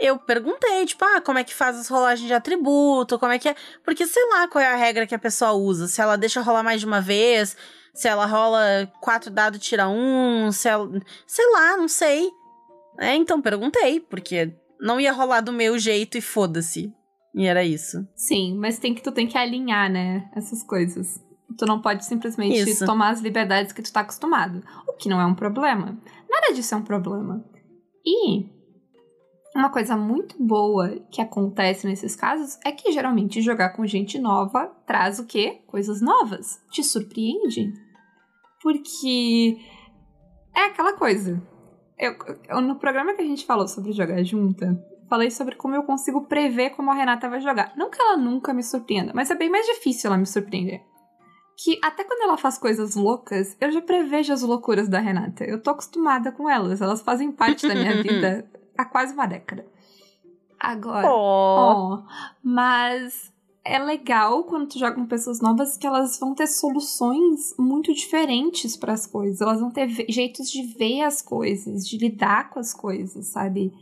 eu 0.00 0.18
perguntei, 0.18 0.84
tipo, 0.84 1.04
ah, 1.04 1.20
como 1.20 1.38
é 1.38 1.44
que 1.44 1.54
faz 1.54 1.78
as 1.78 1.88
rolagens 1.88 2.26
de 2.26 2.34
atributo, 2.34 3.18
como 3.18 3.32
é 3.32 3.38
que 3.38 3.48
é. 3.48 3.56
Porque 3.84 4.06
sei 4.06 4.24
lá 4.28 4.46
qual 4.48 4.62
é 4.62 4.66
a 4.66 4.76
regra 4.76 5.06
que 5.06 5.14
a 5.14 5.18
pessoa 5.18 5.52
usa. 5.52 5.88
Se 5.88 6.00
ela 6.00 6.16
deixa 6.16 6.40
rolar 6.40 6.62
mais 6.62 6.80
de 6.80 6.86
uma 6.86 7.00
vez, 7.00 7.56
se 7.94 8.06
ela 8.06 8.26
rola 8.26 8.90
quatro 9.00 9.30
dados 9.30 9.60
tira 9.60 9.88
um, 9.88 10.52
se 10.52 10.68
ela. 10.68 10.88
Sei 11.26 11.50
lá, 11.52 11.76
não 11.76 11.88
sei. 11.88 12.30
É, 12.98 13.14
então 13.14 13.40
perguntei, 13.40 14.00
porque 14.00 14.54
não 14.80 15.00
ia 15.00 15.12
rolar 15.12 15.40
do 15.40 15.52
meu 15.52 15.78
jeito 15.78 16.18
e 16.18 16.20
foda-se. 16.20 16.92
E 17.34 17.46
era 17.46 17.62
isso. 17.62 18.06
Sim, 18.14 18.56
mas 18.56 18.78
tem 18.78 18.94
que 18.94 19.02
tu 19.02 19.12
tem 19.12 19.26
que 19.26 19.36
alinhar, 19.36 19.90
né? 19.90 20.30
Essas 20.34 20.62
coisas. 20.62 21.22
Tu 21.56 21.66
não 21.66 21.80
pode 21.80 22.04
simplesmente 22.04 22.70
isso. 22.70 22.84
tomar 22.84 23.10
as 23.10 23.20
liberdades 23.20 23.72
que 23.72 23.82
tu 23.82 23.92
tá 23.92 24.00
acostumado. 24.00 24.62
O 24.86 24.94
que 24.94 25.08
não 25.08 25.20
é 25.20 25.26
um 25.26 25.34
problema. 25.34 25.96
Nada 26.28 26.52
disso 26.54 26.74
é 26.74 26.78
um 26.78 26.82
problema. 26.82 27.44
E 28.06 28.46
uma 29.54 29.70
coisa 29.70 29.96
muito 29.96 30.36
boa 30.38 31.00
que 31.10 31.20
acontece 31.20 31.86
nesses 31.86 32.14
casos 32.14 32.58
é 32.64 32.70
que 32.70 32.92
geralmente 32.92 33.40
jogar 33.40 33.70
com 33.70 33.86
gente 33.86 34.18
nova 34.18 34.66
traz 34.86 35.18
o 35.18 35.26
quê? 35.26 35.62
Coisas 35.66 36.00
novas. 36.00 36.62
Te 36.70 36.84
surpreende. 36.84 37.72
Porque 38.62 39.58
é 40.54 40.66
aquela 40.66 40.92
coisa. 40.92 41.42
Eu, 41.98 42.14
eu, 42.48 42.60
no 42.60 42.76
programa 42.76 43.14
que 43.14 43.22
a 43.22 43.26
gente 43.26 43.46
falou 43.46 43.66
sobre 43.66 43.92
jogar 43.92 44.22
junta, 44.22 44.78
falei 45.08 45.30
sobre 45.30 45.56
como 45.56 45.74
eu 45.74 45.82
consigo 45.82 46.26
prever 46.26 46.70
como 46.70 46.90
a 46.90 46.94
Renata 46.94 47.28
vai 47.28 47.40
jogar. 47.40 47.72
Não 47.76 47.90
que 47.90 48.00
ela 48.00 48.16
nunca 48.16 48.52
me 48.52 48.62
surpreenda, 48.62 49.12
mas 49.14 49.30
é 49.30 49.34
bem 49.34 49.50
mais 49.50 49.66
difícil 49.66 50.08
ela 50.08 50.18
me 50.18 50.26
surpreender 50.26 50.82
que 51.56 51.78
até 51.82 52.04
quando 52.04 52.22
ela 52.22 52.36
faz 52.36 52.58
coisas 52.58 52.94
loucas, 52.94 53.56
eu 53.60 53.70
já 53.72 53.80
prevejo 53.80 54.32
as 54.32 54.42
loucuras 54.42 54.88
da 54.88 54.98
Renata. 54.98 55.44
Eu 55.44 55.60
tô 55.60 55.70
acostumada 55.70 56.30
com 56.30 56.48
elas, 56.48 56.82
elas 56.82 57.00
fazem 57.00 57.32
parte 57.32 57.66
da 57.66 57.74
minha 57.74 58.00
vida 58.02 58.48
há 58.76 58.84
quase 58.84 59.14
uma 59.14 59.26
década. 59.26 59.66
Agora, 60.58 61.08
oh. 61.10 61.94
oh, 61.94 62.02
mas 62.42 63.32
é 63.64 63.78
legal 63.78 64.44
quando 64.44 64.68
tu 64.68 64.78
joga 64.78 64.94
com 64.94 65.06
pessoas 65.06 65.40
novas 65.40 65.76
que 65.76 65.86
elas 65.86 66.18
vão 66.18 66.34
ter 66.34 66.46
soluções 66.46 67.54
muito 67.58 67.92
diferentes 67.92 68.76
para 68.76 68.92
as 68.92 69.06
coisas. 69.06 69.40
Elas 69.40 69.60
vão 69.60 69.70
ter 69.70 69.88
jeitos 70.08 70.50
de 70.50 70.62
ver 70.62 71.02
as 71.02 71.20
coisas, 71.20 71.86
de 71.86 71.98
lidar 71.98 72.50
com 72.50 72.58
as 72.58 72.72
coisas, 72.72 73.26
sabe? 73.28 73.72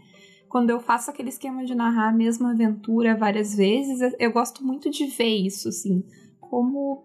quando 0.54 0.70
eu 0.70 0.78
faço 0.78 1.10
aquele 1.10 1.30
esquema 1.30 1.64
de 1.64 1.74
narrar 1.74 2.10
a 2.10 2.12
mesma 2.12 2.52
aventura 2.52 3.16
várias 3.16 3.56
vezes, 3.56 4.14
eu 4.20 4.30
gosto 4.30 4.64
muito 4.64 4.88
de 4.88 5.04
ver 5.06 5.38
isso, 5.38 5.68
assim. 5.68 6.04
Como, 6.40 7.02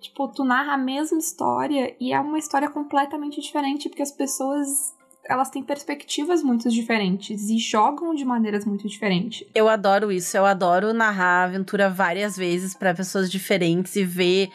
tipo, 0.00 0.28
tu 0.28 0.44
narra 0.44 0.74
a 0.74 0.78
mesma 0.78 1.18
história 1.18 1.94
e 2.00 2.12
é 2.12 2.20
uma 2.20 2.38
história 2.38 2.70
completamente 2.70 3.40
diferente, 3.40 3.88
porque 3.88 4.02
as 4.02 4.12
pessoas 4.12 4.96
elas 5.28 5.50
têm 5.50 5.62
perspectivas 5.62 6.42
muito 6.42 6.70
diferentes 6.70 7.50
e 7.50 7.58
jogam 7.58 8.14
de 8.14 8.24
maneiras 8.24 8.64
muito 8.64 8.88
diferentes. 8.88 9.46
Eu 9.54 9.68
adoro 9.68 10.10
isso, 10.10 10.36
eu 10.36 10.46
adoro 10.46 10.94
narrar 10.94 11.42
a 11.42 11.44
aventura 11.44 11.90
várias 11.90 12.34
vezes 12.34 12.74
para 12.74 12.94
pessoas 12.94 13.30
diferentes 13.30 13.94
e 13.94 14.04
ver 14.04 14.50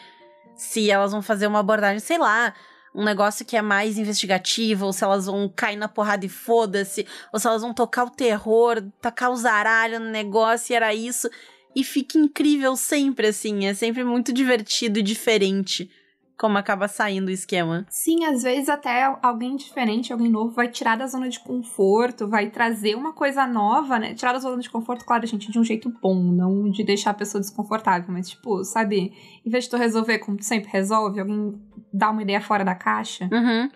se 0.55 0.89
elas 0.89 1.11
vão 1.11 1.21
fazer 1.21 1.45
uma 1.45 1.59
abordagem, 1.59 1.99
sei 1.99 2.17
lá, 2.17 2.53
um 2.93 3.03
negócio 3.03 3.45
que 3.45 3.57
é 3.57 3.61
mais 3.61 3.97
investigativo, 3.97 4.85
ou 4.85 4.93
se 4.93 5.03
elas 5.03 5.25
vão 5.25 5.51
cair 5.53 5.75
na 5.75 5.87
porrada 5.87 6.25
e 6.25 6.29
foda-se, 6.29 7.05
ou 7.31 7.39
se 7.39 7.47
elas 7.47 7.61
vão 7.61 7.73
tocar 7.73 8.05
o 8.05 8.09
terror, 8.09 8.83
tacar 9.01 9.31
o 9.31 9.35
zaralho 9.35 9.99
no 9.99 10.09
negócio 10.09 10.73
e 10.73 10.75
era 10.75 10.93
isso. 10.93 11.29
E 11.75 11.83
fica 11.83 12.17
incrível 12.17 12.75
sempre, 12.75 13.27
assim, 13.27 13.65
é 13.65 13.73
sempre 13.73 14.03
muito 14.03 14.31
divertido 14.31 14.99
e 14.99 15.03
diferente 15.03 15.89
como 16.37 16.57
acaba 16.57 16.87
saindo 16.87 17.29
o 17.29 17.31
esquema. 17.31 17.85
Sim, 17.89 18.25
às 18.25 18.43
vezes 18.43 18.67
até 18.67 19.03
alguém 19.21 19.55
diferente, 19.55 20.11
alguém 20.11 20.29
novo, 20.29 20.53
vai 20.53 20.67
tirar 20.67 20.97
da 20.97 21.07
zona 21.07 21.29
de 21.29 21.39
conforto, 21.39 22.27
vai 22.27 22.49
trazer 22.49 22.95
uma 22.95 23.13
coisa 23.13 23.47
nova, 23.47 23.97
né? 23.97 24.13
Tirar 24.13 24.33
da 24.33 24.39
zona 24.39 24.61
de 24.61 24.69
conforto, 24.69 25.05
claro, 25.05 25.25
gente, 25.25 25.51
de 25.51 25.57
um 25.57 25.63
jeito 25.63 25.89
bom, 26.01 26.15
não 26.15 26.69
de 26.69 26.83
deixar 26.83 27.11
a 27.11 27.13
pessoa 27.13 27.39
desconfortável, 27.39 28.11
mas 28.11 28.29
tipo, 28.29 28.63
sabe, 28.65 29.13
em 29.45 29.49
vez 29.49 29.65
de 29.65 29.69
tu 29.69 29.77
resolver 29.77 30.19
como 30.19 30.37
tu 30.37 30.43
sempre 30.43 30.69
resolve, 30.69 31.19
alguém 31.19 31.61
dá 31.93 32.09
uma 32.09 32.23
ideia 32.23 32.41
fora 32.41 32.65
da 32.65 32.75
caixa. 32.75 33.29
Uhum. 33.31 33.69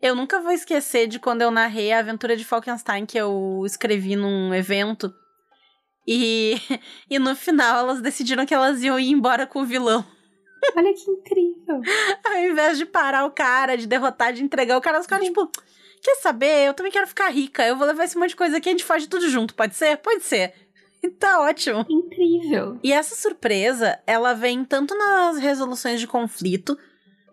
Eu 0.00 0.14
nunca 0.14 0.40
vou 0.40 0.52
esquecer 0.52 1.06
de 1.06 1.18
quando 1.18 1.42
eu 1.42 1.50
narrei 1.50 1.92
a 1.92 1.98
aventura 1.98 2.36
de 2.36 2.44
Falkenstein 2.44 3.06
que 3.06 3.18
eu 3.18 3.62
escrevi 3.66 4.16
num 4.16 4.52
evento. 4.54 5.12
E, 6.06 6.56
e 7.10 7.18
no 7.18 7.34
final 7.34 7.78
elas 7.78 8.00
decidiram 8.00 8.46
que 8.46 8.54
elas 8.54 8.82
iam 8.82 8.98
ir 8.98 9.10
embora 9.10 9.46
com 9.46 9.62
o 9.62 9.66
vilão. 9.66 10.04
Olha 10.76 10.94
que 10.94 11.10
incrível. 11.10 11.80
Ao 12.24 12.38
invés 12.38 12.78
de 12.78 12.86
parar 12.86 13.24
o 13.24 13.30
cara, 13.30 13.76
de 13.76 13.86
derrotar, 13.86 14.32
de 14.32 14.42
entregar 14.42 14.76
o 14.76 14.80
cara, 14.80 15.00
os 15.00 15.06
caras, 15.06 15.26
tipo, 15.26 15.50
quer 16.02 16.16
saber? 16.16 16.66
Eu 16.66 16.74
também 16.74 16.92
quero 16.92 17.06
ficar 17.06 17.28
rica. 17.30 17.66
Eu 17.66 17.76
vou 17.76 17.86
levar 17.86 18.04
esse 18.04 18.18
monte 18.18 18.30
de 18.30 18.36
coisa 18.36 18.56
aqui 18.56 18.68
a 18.68 18.72
gente 18.72 18.84
faz 18.84 19.06
tudo 19.06 19.28
junto. 19.28 19.54
Pode 19.54 19.74
ser? 19.74 19.98
Pode 19.98 20.22
ser. 20.22 20.52
Tá 21.18 21.40
ótimo. 21.40 21.84
Incrível. 21.88 22.78
E 22.82 22.92
essa 22.92 23.14
surpresa, 23.14 23.98
ela 24.06 24.32
vem 24.32 24.64
tanto 24.64 24.96
nas 24.96 25.38
resoluções 25.38 26.00
de 26.00 26.06
conflito, 26.06 26.78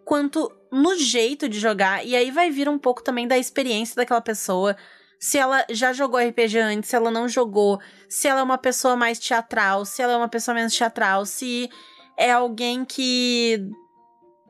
quanto 0.04 0.52
no 0.70 0.96
jeito 0.96 1.48
de 1.48 1.58
jogar. 1.58 2.06
E 2.06 2.16
aí 2.16 2.32
vai 2.32 2.50
vir 2.50 2.68
um 2.68 2.78
pouco 2.78 3.02
também 3.02 3.28
da 3.28 3.38
experiência 3.38 3.96
daquela 3.96 4.22
pessoa. 4.22 4.76
Se 5.22 5.38
ela 5.38 5.64
já 5.70 5.94
jogou 5.94 6.20
RPG 6.20 6.58
antes, 6.58 6.90
se 6.90 6.96
ela 6.96 7.12
não 7.12 7.30
jogou, 7.30 7.80
se 8.10 8.28
ela 8.28 8.40
é 8.40 8.44
uma 8.44 8.58
pessoa 8.58 8.96
mais 8.96 9.20
teatral, 9.20 9.86
se 9.86 10.02
ela 10.02 10.14
é 10.14 10.18
uma 10.18 10.28
pessoa 10.28 10.56
menos 10.56 10.74
teatral, 10.74 11.28
se 11.28 11.70
é 12.18 12.32
alguém 12.32 12.84
que 12.84 13.70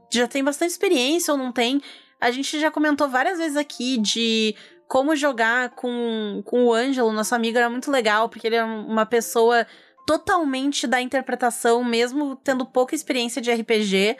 já 0.09 0.27
tem 0.27 0.41
bastante 0.41 0.71
experiência 0.71 1.33
ou 1.33 1.37
não 1.37 1.51
tem. 1.51 1.81
A 2.21 2.31
gente 2.31 2.57
já 2.57 2.71
comentou 2.71 3.09
várias 3.09 3.37
vezes 3.37 3.57
aqui 3.57 3.97
de 3.97 4.55
como 4.87 5.13
jogar 5.13 5.71
com, 5.71 6.41
com 6.45 6.65
o 6.65 6.73
Ângelo, 6.73 7.11
nosso 7.11 7.35
amigo, 7.35 7.57
era 7.57 7.69
muito 7.69 7.91
legal, 7.91 8.29
porque 8.29 8.47
ele 8.47 8.55
é 8.55 8.63
uma 8.63 9.05
pessoa 9.05 9.67
totalmente 10.07 10.87
da 10.87 11.01
interpretação, 11.01 11.83
mesmo 11.83 12.37
tendo 12.37 12.65
pouca 12.65 12.95
experiência 12.95 13.41
de 13.41 13.51
RPG. 13.51 14.15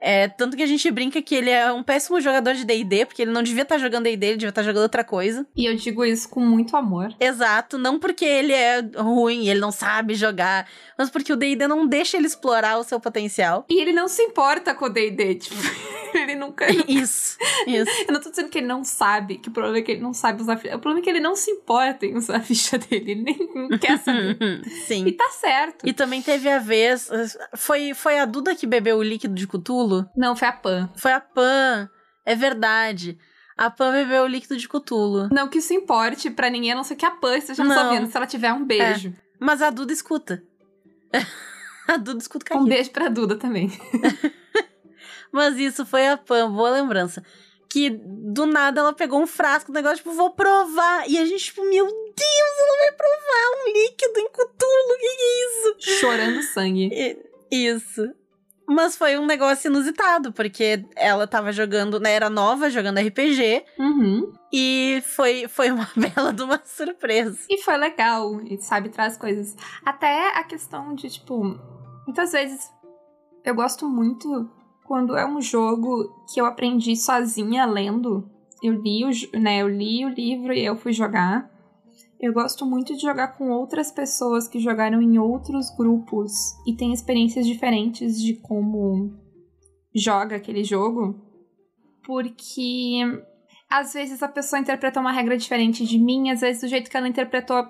É, 0.00 0.28
tanto 0.28 0.56
que 0.56 0.62
a 0.62 0.66
gente 0.66 0.90
brinca 0.90 1.20
que 1.20 1.34
ele 1.34 1.50
é 1.50 1.72
um 1.72 1.82
péssimo 1.82 2.20
jogador 2.20 2.54
de 2.54 2.64
D&D, 2.64 3.06
porque 3.06 3.22
ele 3.22 3.32
não 3.32 3.42
devia 3.42 3.62
estar 3.62 3.76
tá 3.76 3.80
jogando 3.80 4.04
D&D, 4.04 4.26
ele 4.26 4.36
devia 4.36 4.48
estar 4.50 4.62
tá 4.62 4.66
jogando 4.66 4.82
outra 4.82 5.04
coisa. 5.04 5.46
E 5.56 5.66
eu 5.66 5.74
digo 5.76 6.04
isso 6.04 6.28
com 6.28 6.40
muito 6.40 6.76
amor. 6.76 7.14
Exato, 7.18 7.78
não 7.78 7.98
porque 7.98 8.24
ele 8.24 8.52
é 8.52 8.80
ruim, 8.96 9.48
ele 9.48 9.60
não 9.60 9.72
sabe 9.72 10.14
jogar, 10.14 10.68
mas 10.96 11.10
porque 11.10 11.32
o 11.32 11.36
D&D 11.36 11.66
não 11.66 11.86
deixa 11.86 12.16
ele 12.16 12.26
explorar 12.26 12.78
o 12.78 12.84
seu 12.84 13.00
potencial. 13.00 13.64
E 13.68 13.80
ele 13.80 13.92
não 13.92 14.08
se 14.08 14.22
importa 14.22 14.74
com 14.74 14.86
o 14.86 14.88
D&D, 14.88 15.34
tipo, 15.36 15.56
ele 16.14 16.34
nunca... 16.36 16.66
Isso, 16.70 17.36
isso. 17.66 17.90
Eu 18.06 18.12
não 18.12 18.20
tô 18.20 18.30
dizendo 18.30 18.48
que 18.48 18.58
ele 18.58 18.66
não 18.66 18.84
sabe, 18.84 19.38
que 19.38 19.48
o 19.48 19.52
problema 19.52 19.78
é 19.78 19.82
que 19.82 19.92
ele 19.92 20.00
não 20.00 20.12
sabe 20.12 20.42
usar 20.42 20.56
ficha. 20.56 20.76
O 20.76 20.80
problema 20.80 21.00
é 21.00 21.04
que 21.04 21.10
ele 21.10 21.20
não 21.20 21.36
se 21.36 21.50
importa 21.50 22.06
em 22.06 22.16
usar 22.16 22.36
a 22.36 22.40
ficha 22.40 22.78
dele, 22.78 23.12
ele 23.12 23.22
nem 23.22 23.68
quer 23.78 23.98
saber. 23.98 24.38
Sim. 24.86 25.06
E 25.06 25.12
tá 25.12 25.28
certo. 25.30 25.86
E 25.86 25.92
também 25.92 26.22
teve 26.22 26.48
a 26.48 26.58
vez, 26.58 27.08
foi, 27.56 27.94
foi 27.94 28.18
a 28.18 28.24
Duda 28.24 28.54
que 28.54 28.66
bebeu 28.66 28.98
o 28.98 29.02
líquido 29.02 29.34
de 29.34 29.46
Cthulhu, 29.46 30.08
não, 30.16 30.34
foi 30.34 30.48
a 30.48 30.52
Pan. 30.52 30.90
Foi 30.96 31.12
a 31.12 31.20
Pan. 31.20 31.88
É 32.24 32.34
verdade. 32.34 33.18
A 33.56 33.70
Pan 33.70 33.90
bebeu 33.90 34.22
o 34.22 34.26
líquido 34.26 34.56
de 34.56 34.68
Cutulo. 34.68 35.28
Não 35.32 35.48
que 35.48 35.58
isso 35.58 35.72
importe 35.72 36.30
para 36.30 36.48
ninguém, 36.48 36.72
a 36.72 36.74
não 36.76 36.84
ser 36.84 36.94
que 36.94 37.04
a 37.04 37.10
Pan 37.10 37.36
esteja 37.36 37.64
nos 37.64 37.76
ouvindo, 37.76 38.06
se 38.06 38.16
ela 38.16 38.26
tiver 38.26 38.52
um 38.52 38.64
beijo. 38.64 39.08
É. 39.08 39.12
Mas 39.40 39.62
a 39.62 39.70
Duda 39.70 39.92
escuta. 39.92 40.42
a 41.88 41.96
Duda 41.96 42.20
escuta 42.20 42.56
Um 42.56 42.64
beijo 42.64 42.90
pra 42.90 43.08
Duda 43.08 43.36
também. 43.36 43.72
Mas 45.32 45.56
isso 45.56 45.84
foi 45.84 46.08
a 46.08 46.16
Pan, 46.16 46.50
boa 46.50 46.70
lembrança. 46.70 47.22
Que 47.70 47.90
do 47.90 48.46
nada 48.46 48.80
ela 48.80 48.92
pegou 48.92 49.20
um 49.20 49.26
frasco, 49.26 49.70
um 49.70 49.74
negócio, 49.74 49.98
tipo, 49.98 50.12
vou 50.12 50.30
provar. 50.30 51.08
E 51.08 51.18
a 51.18 51.24
gente, 51.24 51.44
tipo, 51.44 51.62
meu 51.68 51.84
Deus, 51.84 52.58
ela 52.60 52.78
vai 52.78 52.92
provar 52.92 53.60
um 53.60 53.72
líquido 53.72 54.20
em 54.20 54.28
Cutulo, 54.30 54.94
o 54.94 54.98
que, 54.98 55.06
é 55.06 55.46
isso? 55.46 56.00
Chorando 56.00 56.42
sangue. 56.42 56.90
E, 56.92 57.28
isso. 57.50 58.08
Mas 58.66 58.96
foi 58.96 59.16
um 59.18 59.24
negócio 59.24 59.68
inusitado, 59.68 60.30
porque 60.30 60.84
ela 60.94 61.26
tava 61.26 61.52
jogando, 61.52 61.98
né? 61.98 62.12
Era 62.12 62.28
nova 62.28 62.68
jogando 62.68 63.00
RPG. 63.00 63.64
Uhum. 63.78 64.30
E 64.52 65.02
foi, 65.06 65.48
foi 65.48 65.70
uma 65.70 65.88
bela 65.96 66.32
de 66.32 66.42
uma 66.42 66.60
surpresa. 66.64 67.38
E 67.48 67.62
foi 67.62 67.76
legal, 67.78 68.40
e 68.42 68.60
sabe, 68.60 68.90
traz 68.90 69.16
coisas. 69.16 69.56
Até 69.84 70.36
a 70.36 70.44
questão 70.44 70.94
de, 70.94 71.08
tipo, 71.08 71.58
muitas 72.06 72.32
vezes 72.32 72.70
eu 73.42 73.54
gosto 73.54 73.88
muito 73.88 74.50
quando 74.88 75.18
é 75.18 75.26
um 75.26 75.38
jogo 75.38 76.24
que 76.32 76.40
eu 76.40 76.46
aprendi 76.46 76.96
sozinha 76.96 77.66
lendo. 77.66 78.26
Eu 78.62 78.72
li 78.72 79.04
o, 79.04 79.38
né, 79.38 79.60
eu 79.60 79.68
li 79.68 80.02
o 80.06 80.08
livro 80.08 80.54
e 80.54 80.64
eu 80.64 80.74
fui 80.76 80.94
jogar. 80.94 81.48
Eu 82.18 82.32
gosto 82.32 82.64
muito 82.64 82.94
de 82.94 83.02
jogar 83.02 83.36
com 83.36 83.50
outras 83.50 83.92
pessoas 83.92 84.48
que 84.48 84.58
jogaram 84.58 85.02
em 85.02 85.18
outros 85.18 85.68
grupos 85.76 86.32
e 86.66 86.74
têm 86.74 86.94
experiências 86.94 87.46
diferentes 87.46 88.20
de 88.20 88.34
como 88.40 89.14
joga 89.94 90.36
aquele 90.36 90.64
jogo, 90.64 91.14
porque 92.04 93.02
às 93.68 93.92
vezes 93.92 94.22
a 94.22 94.28
pessoa 94.28 94.58
interpretou 94.58 95.02
uma 95.02 95.12
regra 95.12 95.36
diferente 95.36 95.84
de 95.84 95.98
mim, 95.98 96.30
às 96.30 96.40
vezes 96.40 96.62
o 96.62 96.68
jeito 96.68 96.90
que 96.90 96.96
ela 96.96 97.08
interpretou, 97.08 97.64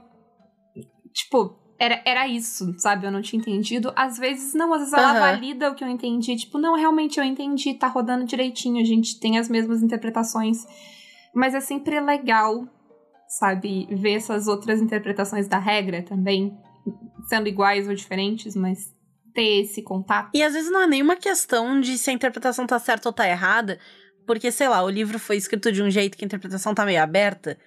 tipo, 1.12 1.59
era, 1.78 2.02
era 2.04 2.28
isso, 2.28 2.74
sabe? 2.78 3.06
Eu 3.06 3.12
não 3.12 3.22
tinha 3.22 3.40
entendido. 3.40 3.92
Às 3.94 4.18
vezes 4.18 4.54
não, 4.54 4.72
às 4.74 4.80
vezes 4.80 4.94
ela 4.94 5.14
uhum. 5.14 5.20
valida 5.20 5.70
o 5.70 5.74
que 5.74 5.84
eu 5.84 5.88
entendi. 5.88 6.36
Tipo, 6.36 6.58
não, 6.58 6.74
realmente 6.74 7.18
eu 7.18 7.24
entendi, 7.24 7.74
tá 7.74 7.86
rodando 7.86 8.24
direitinho, 8.24 8.80
a 8.80 8.84
gente 8.84 9.18
tem 9.20 9.38
as 9.38 9.48
mesmas 9.48 9.82
interpretações. 9.82 10.66
Mas 11.34 11.54
é 11.54 11.60
sempre 11.60 12.00
legal 12.00 12.66
sabe, 13.28 13.86
ver 13.90 14.14
essas 14.14 14.48
outras 14.48 14.80
interpretações 14.80 15.46
da 15.46 15.58
regra 15.58 16.02
também, 16.02 16.56
sendo 17.28 17.46
iguais 17.46 17.86
ou 17.86 17.94
diferentes, 17.94 18.56
mas 18.56 18.92
ter 19.34 19.62
esse 19.62 19.82
contato. 19.82 20.30
E 20.34 20.42
às 20.42 20.54
vezes 20.54 20.70
não 20.70 20.82
é 20.82 20.86
nenhuma 20.86 21.14
questão 21.14 21.78
de 21.80 21.98
se 21.98 22.10
a 22.10 22.12
interpretação 22.12 22.66
tá 22.66 22.78
certa 22.78 23.08
ou 23.08 23.12
tá 23.12 23.28
errada, 23.28 23.78
porque, 24.26 24.50
sei 24.50 24.68
lá, 24.68 24.82
o 24.82 24.88
livro 24.88 25.18
foi 25.18 25.36
escrito 25.36 25.70
de 25.70 25.82
um 25.82 25.90
jeito 25.90 26.16
que 26.16 26.24
a 26.24 26.26
interpretação 26.26 26.74
tá 26.74 26.84
meio 26.84 27.02
aberta, 27.02 27.58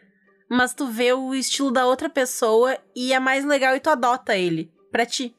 mas 0.51 0.73
tu 0.73 0.85
vê 0.85 1.13
o 1.13 1.33
estilo 1.33 1.71
da 1.71 1.85
outra 1.85 2.09
pessoa 2.09 2.77
e 2.93 3.13
é 3.13 3.19
mais 3.19 3.45
legal 3.45 3.73
e 3.73 3.79
tu 3.79 3.89
adota 3.89 4.35
ele 4.35 4.69
pra 4.91 5.05
ti. 5.05 5.33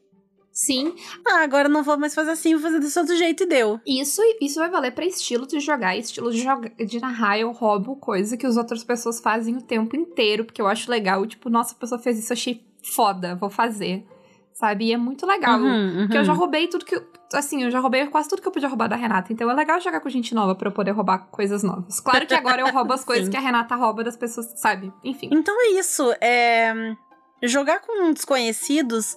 Sim. 0.51 0.95
Ah, 1.27 1.43
agora 1.43 1.69
não 1.69 1.83
vou 1.83 1.99
mais 1.99 2.15
fazer 2.15 2.31
assim, 2.31 2.55
vou 2.55 2.63
fazer 2.63 2.81
desse 2.81 2.99
outro 2.99 3.15
jeito 3.17 3.43
e 3.43 3.47
deu. 3.47 3.79
Isso, 3.87 4.23
isso 4.41 4.59
vai 4.59 4.71
valer 4.71 4.93
para 4.93 5.05
estilo 5.05 5.47
de 5.47 5.61
jogar, 5.61 5.97
estilo 5.97 6.31
de, 6.31 6.43
joga 6.43 6.71
de 6.71 6.99
narrar. 6.99 7.39
Eu 7.39 7.53
roubo 7.53 7.97
coisa 7.97 8.37
que 8.37 8.47
as 8.47 8.57
outras 8.57 8.83
pessoas 8.83 9.21
fazem 9.21 9.57
o 9.57 9.63
tempo 9.63 9.97
inteiro, 9.97 10.45
porque 10.45 10.61
eu 10.61 10.67
acho 10.67 10.91
legal. 10.91 11.27
Tipo, 11.27 11.51
nossa, 11.51 11.75
a 11.75 11.79
pessoa 11.79 11.99
fez 11.99 12.19
isso, 12.19 12.33
achei 12.33 12.65
foda, 12.83 13.35
vou 13.35 13.51
fazer. 13.51 14.07
Sabe? 14.55 14.87
E 14.87 14.93
é 14.93 14.97
muito 14.97 15.27
legal. 15.27 15.59
Uhum, 15.59 15.67
uhum. 15.67 15.97
Porque 16.03 16.19
eu 16.19 16.25
já 16.25 16.33
roubei 16.33 16.69
tudo 16.69 16.85
que. 16.85 17.01
Assim, 17.33 17.63
eu 17.63 17.71
já 17.71 17.81
roubei 17.81 18.07
quase 18.09 18.29
tudo 18.29 18.43
que 18.43 18.49
eu 18.49 18.53
podia 18.53 18.69
roubar 18.69 18.89
da 18.89 18.97
Renata. 18.97 19.33
Então 19.33 19.51
é 19.51 19.55
legal 19.55 19.81
jogar 19.81 20.01
com 20.01 20.09
gente 20.09 20.35
nova 20.35 20.55
para 20.55 20.69
eu 20.69 20.73
poder 20.73 20.91
roubar 20.91 21.27
coisas 21.31 21.63
novas. 21.63 22.01
Claro 22.01 22.27
que 22.27 22.35
agora 22.35 22.61
eu 22.61 22.71
roubo 22.73 22.93
as 22.93 23.03
coisas 23.05 23.29
que 23.29 23.37
a 23.37 23.41
Renata 23.41 23.75
rouba 23.75 24.05
das 24.05 24.17
pessoas, 24.17 24.53
sabe? 24.57 24.93
Enfim. 25.03 25.31
Então 25.33 25.55
é 25.63 25.79
isso. 25.79 26.13
É... 26.21 26.95
Jogar 27.43 27.81
com 27.81 28.13
desconhecidos 28.13 29.17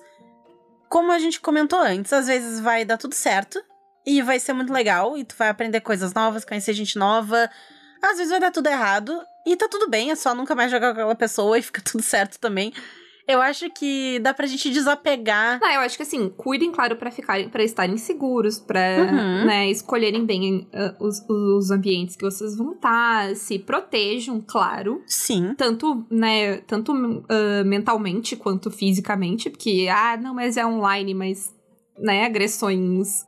como 0.90 1.12
a 1.12 1.20
gente 1.20 1.42
comentou 1.42 1.80
antes, 1.80 2.14
às 2.14 2.28
vezes 2.28 2.60
vai 2.60 2.86
dar 2.86 2.98
tudo 2.98 3.14
certo 3.14 3.62
e 4.06 4.22
vai 4.22 4.40
ser 4.40 4.54
muito 4.54 4.72
legal 4.72 5.18
e 5.18 5.24
tu 5.24 5.36
vai 5.36 5.50
aprender 5.50 5.82
coisas 5.82 6.14
novas, 6.14 6.46
conhecer 6.46 6.74
gente 6.74 6.98
nova. 6.98 7.50
Às 8.02 8.18
vezes 8.18 8.32
vai 8.32 8.40
dar 8.40 8.52
tudo 8.52 8.68
errado 8.68 9.22
e 9.46 9.56
tá 9.56 9.68
tudo 9.68 9.90
bem, 9.90 10.12
é 10.12 10.16
só 10.16 10.34
nunca 10.36 10.56
mais 10.56 10.72
jogar 10.72 10.94
com 10.94 11.00
aquela 11.00 11.16
pessoa 11.16 11.58
e 11.58 11.62
fica 11.62 11.82
tudo 11.84 12.04
certo 12.04 12.40
também. 12.40 12.74
Eu 13.28 13.42
acho 13.42 13.70
que 13.72 14.20
dá 14.20 14.34
pra 14.34 14.46
gente 14.46 14.70
desapegar. 14.70 15.60
Não, 15.60 15.72
eu 15.72 15.80
acho 15.80 15.98
que 15.98 16.04
assim, 16.04 16.30
cuidem, 16.30 16.72
claro, 16.72 16.96
pra 16.96 17.10
ficarem, 17.10 17.50
para 17.50 17.64
estarem 17.64 17.98
seguros, 17.98 18.60
pra 18.60 18.82
Uhum. 19.00 19.46
né, 19.46 19.70
escolherem 19.70 20.26
bem 20.26 20.68
uh, 20.74 21.04
os, 21.04 21.28
os 21.28 21.72
ambientes 21.72 22.16
que 22.16 22.24
vocês 22.24 22.56
vão 22.56 22.74
estar, 22.74 23.36
se 23.36 23.58
protejam, 23.58 24.44
claro. 24.46 25.02
Sim. 25.08 25.56
Tanto, 25.56 26.06
né, 26.10 26.58
tanto 26.68 26.94
uh, 26.94 27.66
mentalmente 27.66 28.36
quanto 28.36 28.70
fisicamente, 28.70 29.50
porque, 29.50 29.88
ah, 29.92 30.16
não, 30.18 30.34
mas 30.36 30.56
é 30.58 30.66
online, 30.66 31.14
mas, 31.16 31.54
né, 31.98 32.26
agressões 32.26 33.26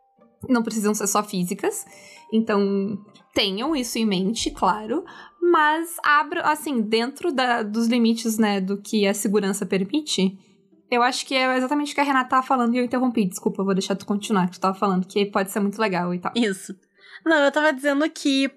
não 0.47 0.61
precisam 0.61 0.93
ser 0.93 1.07
só 1.07 1.23
físicas. 1.23 1.85
Então, 2.31 2.97
tenham 3.33 3.75
isso 3.75 3.97
em 3.97 4.05
mente, 4.05 4.51
claro. 4.51 5.03
Mas 5.49 5.95
abra, 6.03 6.41
assim, 6.41 6.81
dentro 6.81 7.31
da, 7.31 7.63
dos 7.63 7.87
limites, 7.87 8.37
né, 8.37 8.59
do 8.59 8.77
que 8.77 9.07
a 9.07 9.13
segurança 9.13 9.65
permite. 9.65 10.37
Eu 10.91 11.01
acho 11.01 11.25
que 11.25 11.33
é 11.35 11.57
exatamente 11.57 11.91
o 11.91 11.95
que 11.95 12.01
a 12.01 12.03
Renata 12.03 12.29
tava 12.29 12.45
falando 12.45 12.75
e 12.75 12.77
eu 12.77 12.83
interrompi. 12.83 13.25
Desculpa, 13.25 13.61
eu 13.61 13.65
vou 13.65 13.73
deixar 13.73 13.95
tu 13.95 14.05
continuar, 14.05 14.47
que 14.47 14.53
tu 14.53 14.59
tava 14.59 14.77
falando, 14.77 15.07
que 15.07 15.25
pode 15.25 15.51
ser 15.51 15.59
muito 15.59 15.79
legal 15.79 16.13
e 16.13 16.19
tal. 16.19 16.31
Isso. 16.35 16.75
Não, 17.25 17.37
eu 17.37 17.51
tava 17.51 17.71
dizendo 17.71 18.09
que 18.09 18.51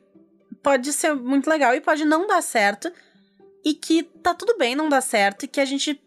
pode 0.63 0.93
ser 0.93 1.15
muito 1.15 1.49
legal 1.49 1.75
e 1.75 1.81
pode 1.81 2.05
não 2.05 2.27
dar 2.27 2.43
certo. 2.43 2.91
E 3.65 3.75
que 3.75 4.03
tá 4.03 4.35
tudo 4.35 4.57
bem 4.59 4.75
não 4.75 4.89
dar 4.89 5.01
certo. 5.01 5.45
E 5.45 5.49
que 5.49 5.61
a 5.61 5.65
gente 5.65 6.01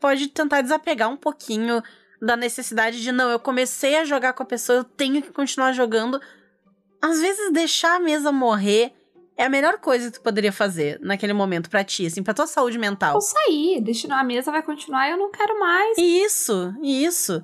pode 0.00 0.28
tentar 0.28 0.62
desapegar 0.62 1.10
um 1.10 1.16
pouquinho 1.16 1.82
da 2.20 2.36
necessidade 2.36 3.02
de, 3.02 3.12
não, 3.12 3.30
eu 3.30 3.38
comecei 3.38 3.96
a 3.96 4.04
jogar 4.04 4.32
com 4.32 4.42
a 4.42 4.46
pessoa, 4.46 4.78
eu 4.78 4.84
tenho 4.84 5.22
que 5.22 5.32
continuar 5.32 5.72
jogando. 5.72 6.20
Às 7.00 7.20
vezes 7.20 7.52
deixar 7.52 7.96
a 7.96 8.00
mesa 8.00 8.30
morrer 8.30 8.92
é 9.40 9.46
a 9.46 9.48
melhor 9.48 9.78
coisa 9.78 10.10
que 10.10 10.18
tu 10.18 10.22
poderia 10.22 10.52
fazer 10.52 11.00
naquele 11.00 11.32
momento 11.32 11.70
pra 11.70 11.82
ti, 11.82 12.04
assim, 12.04 12.22
pra 12.22 12.34
tua 12.34 12.46
saúde 12.46 12.78
mental. 12.78 13.12
Vou 13.12 13.22
sair, 13.22 13.80
deixa 13.80 14.06
a 14.14 14.22
mesa 14.22 14.52
vai 14.52 14.62
continuar 14.62 15.08
e 15.08 15.12
eu 15.12 15.16
não 15.16 15.30
quero 15.30 15.58
mais. 15.58 15.96
Isso, 15.96 16.74
isso. 16.82 17.42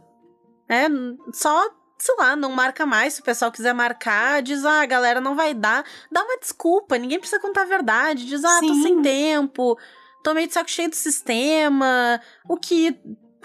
É, 0.68 0.88
só, 1.32 1.70
sei 1.96 2.14
lá, 2.18 2.36
não 2.36 2.52
marca 2.52 2.84
mais. 2.84 3.14
Se 3.14 3.22
o 3.22 3.24
pessoal 3.24 3.50
quiser 3.50 3.72
marcar, 3.72 4.42
diz, 4.42 4.62
ah, 4.66 4.82
a 4.82 4.86
galera 4.86 5.22
não 5.22 5.34
vai 5.34 5.54
dar. 5.54 5.86
Dá 6.12 6.22
uma 6.22 6.38
desculpa, 6.38 6.98
ninguém 6.98 7.18
precisa 7.18 7.40
contar 7.40 7.62
a 7.62 7.66
verdade. 7.66 8.26
Diz, 8.26 8.44
ah, 8.44 8.60
tô 8.60 8.74
Sim. 8.74 8.82
sem 8.82 9.00
tempo, 9.00 9.78
tô 10.22 10.34
meio 10.34 10.48
de 10.48 10.52
saco 10.52 10.70
cheio 10.70 10.90
do 10.90 10.96
sistema. 10.96 12.20
O 12.46 12.58
que 12.58 12.94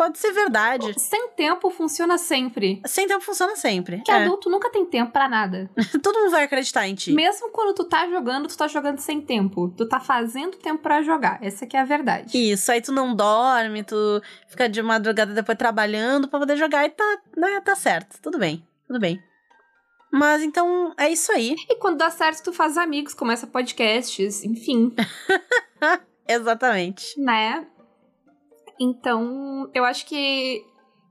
pode 0.02 0.18
ser 0.18 0.32
verdade. 0.32 1.00
Sem 1.00 1.30
tempo 1.30 1.70
funciona 1.70 2.18
sempre. 2.18 2.82
Sem 2.88 3.08
tempo 3.08 3.24
funciona 3.24 3.56
sempre. 3.56 3.98
Porque 3.98 4.10
É. 4.10 4.24
adulto 4.24 4.50
nunca 4.50 4.72
tem 4.72 4.84
tempo 4.84 5.12
pra 5.12 5.30
nada. 5.30 5.70
Todo 6.02 6.18
mundo 6.20 6.32
vai 6.32 6.46
acreditar 6.46 6.88
em 6.88 6.96
ti. 6.96 7.12
Mesmo 7.14 7.52
quando 7.52 7.76
tu 7.76 7.84
tá 7.84 8.10
jogando, 8.10 8.48
tu 8.48 8.58
tá 8.58 8.68
jogando 8.68 8.98
sem 8.98 9.22
tempo. 9.22 9.70
Tu 9.78 9.88
tá 9.88 10.00
fazendo 10.00 10.58
tempo 10.58 10.82
pra 10.82 11.04
jogar. 11.04 11.38
Essa 11.44 11.68
que 11.68 11.78
é 11.78 11.82
a 11.82 11.86
verdade. 11.86 12.36
Isso, 12.36 12.72
aí 12.72 12.82
tu 12.82 12.92
não 12.92 13.16
dorme, 13.16 13.84
tu 13.84 13.96
fica 14.48 14.68
de 14.68 14.82
madrugada 14.82 15.36
depois 15.36 15.56
trabalhando 15.56 16.28
pra 16.28 16.40
poder 16.40 16.58
jogar 16.58 16.84
e 16.84 16.90
tá, 16.90 17.20
né, 17.38 17.62
tá 17.62 17.76
certo. 17.76 18.20
Tudo 18.24 18.40
bem, 18.40 18.66
tudo 18.88 19.00
bem. 19.00 19.22
Mas 20.12 20.42
então 20.42 20.94
é 20.98 21.10
isso 21.12 21.32
aí. 21.32 21.56
E 21.70 21.76
quando 21.76 21.98
dá 21.98 22.10
certo, 22.10 22.46
tu 22.46 22.52
faz 22.54 22.76
amigos, 22.76 23.14
começa 23.14 23.46
podcasts, 23.46 24.44
enfim, 24.44 24.94
Exatamente. 26.28 27.20
né? 27.22 27.68
Então, 28.80 29.70
eu 29.74 29.84
acho 29.84 30.06
que 30.06 30.64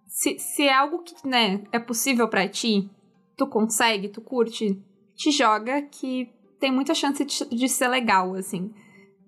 se, 0.07 0.39
se 0.39 0.63
é 0.65 0.73
algo 0.73 1.03
que, 1.03 1.15
né, 1.27 1.63
é 1.73 1.79
possível 1.79 2.29
pra 2.29 2.49
ti, 2.49 2.91
tu 3.37 3.47
consegue, 3.47 4.09
tu 4.09 4.21
curte, 4.21 4.83
te 5.17 5.31
joga 5.31 5.83
que 5.83 6.29
tem 6.59 6.71
muita 6.71 6.95
chance 6.95 7.25
de, 7.25 7.45
de 7.57 7.69
ser 7.69 7.89
legal, 7.89 8.35
assim. 8.35 8.73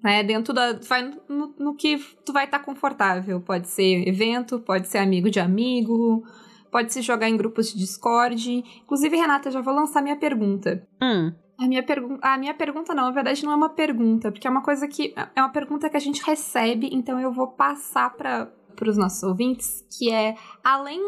Né, 0.02 0.22
dentro 0.24 0.52
da. 0.52 0.72
Vai 0.72 1.12
no, 1.28 1.54
no 1.58 1.76
que 1.76 1.96
tu 2.26 2.32
vai 2.32 2.44
estar 2.44 2.58
confortável. 2.58 3.40
Pode 3.40 3.68
ser 3.68 4.06
evento, 4.08 4.58
pode 4.58 4.88
ser 4.88 4.98
amigo 4.98 5.30
de 5.30 5.38
amigo, 5.38 6.24
pode 6.72 6.92
se 6.92 7.00
jogar 7.02 7.28
em 7.28 7.36
grupos 7.36 7.72
de 7.72 7.78
Discord. 7.78 8.64
Inclusive, 8.82 9.16
Renata, 9.16 9.50
já 9.50 9.60
vou 9.60 9.72
lançar 9.72 10.02
minha 10.02 10.16
pergunta. 10.16 10.84
Hum. 11.00 11.32
A 11.62 11.68
minha, 11.68 11.84
a 12.22 12.38
minha 12.38 12.54
pergunta 12.54 12.94
não, 12.94 13.04
na 13.04 13.10
verdade 13.10 13.44
não 13.44 13.52
é 13.52 13.54
uma 13.56 13.68
pergunta, 13.70 14.30
porque 14.32 14.46
é 14.46 14.50
uma 14.50 14.62
coisa 14.62 14.88
que 14.88 15.14
é 15.36 15.40
uma 15.40 15.50
pergunta 15.52 15.88
que 15.88 15.96
a 15.96 16.00
gente 16.00 16.22
recebe, 16.24 16.88
então 16.92 17.20
eu 17.20 17.30
vou 17.32 17.48
passar 17.48 18.10
para 18.16 18.50
os 18.88 18.96
nossos 18.96 19.22
ouvintes, 19.22 19.84
que 19.96 20.10
é 20.10 20.34
além 20.64 21.00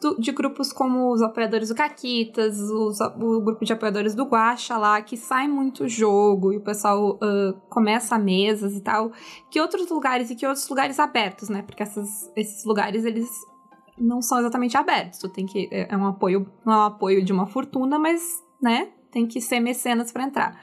do- 0.00 0.18
de 0.18 0.32
grupos 0.32 0.72
como 0.72 1.12
os 1.12 1.22
apoiadores 1.22 1.68
do 1.68 1.74
Caquitas, 1.74 2.58
os- 2.58 3.00
o 3.00 3.40
grupo 3.40 3.64
de 3.64 3.72
apoiadores 3.72 4.14
do 4.14 4.24
Guacha 4.24 4.76
lá, 4.76 5.00
que 5.00 5.16
sai 5.16 5.46
muito 5.46 5.86
jogo 5.88 6.52
e 6.52 6.56
o 6.56 6.60
pessoal 6.60 7.18
ah, 7.22 7.54
começa 7.68 8.18
mesas 8.18 8.74
e 8.74 8.80
tal, 8.80 9.12
que 9.50 9.60
outros 9.60 9.88
lugares 9.90 10.28
e 10.30 10.34
que 10.34 10.44
outros 10.46 10.68
lugares 10.68 10.98
abertos, 10.98 11.48
né? 11.48 11.62
Porque 11.62 11.82
essas- 11.82 12.32
esses 12.34 12.64
lugares 12.64 13.04
eles 13.04 13.28
não 13.96 14.20
são 14.20 14.40
exatamente 14.40 14.76
abertos. 14.76 15.20
Tu 15.20 15.28
tem 15.28 15.46
que 15.46 15.68
é 15.70 15.86
é 15.94 15.96
um 15.96 16.06
apoio, 16.06 16.50
não 16.66 16.72
é 16.72 16.76
um 16.78 16.82
apoio 16.86 17.24
de 17.24 17.32
uma 17.32 17.46
fortuna, 17.46 17.96
mas, 17.98 18.42
né? 18.60 18.88
Tem 19.14 19.28
que 19.28 19.40
ser 19.40 19.60
mecenas 19.60 20.10
para 20.10 20.24
entrar. 20.24 20.60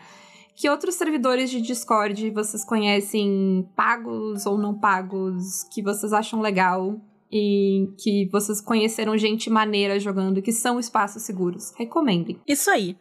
Que 0.53 0.69
outros 0.69 0.95
servidores 0.95 1.49
de 1.49 1.61
Discord 1.61 2.29
vocês 2.31 2.65
conhecem, 2.65 3.65
pagos 3.77 4.45
ou 4.45 4.57
não 4.57 4.77
pagos, 4.77 5.63
que 5.73 5.81
vocês 5.81 6.11
acham 6.11 6.41
legal 6.41 6.99
e 7.31 7.87
que 7.97 8.27
vocês 8.29 8.59
conheceram 8.59 9.17
gente 9.17 9.49
maneira 9.49 9.97
jogando, 10.01 10.41
que 10.41 10.51
são 10.51 10.77
espaços 10.77 11.23
seguros? 11.23 11.71
Recomendem. 11.77 12.41
Isso 12.45 12.69
aí. 12.69 12.97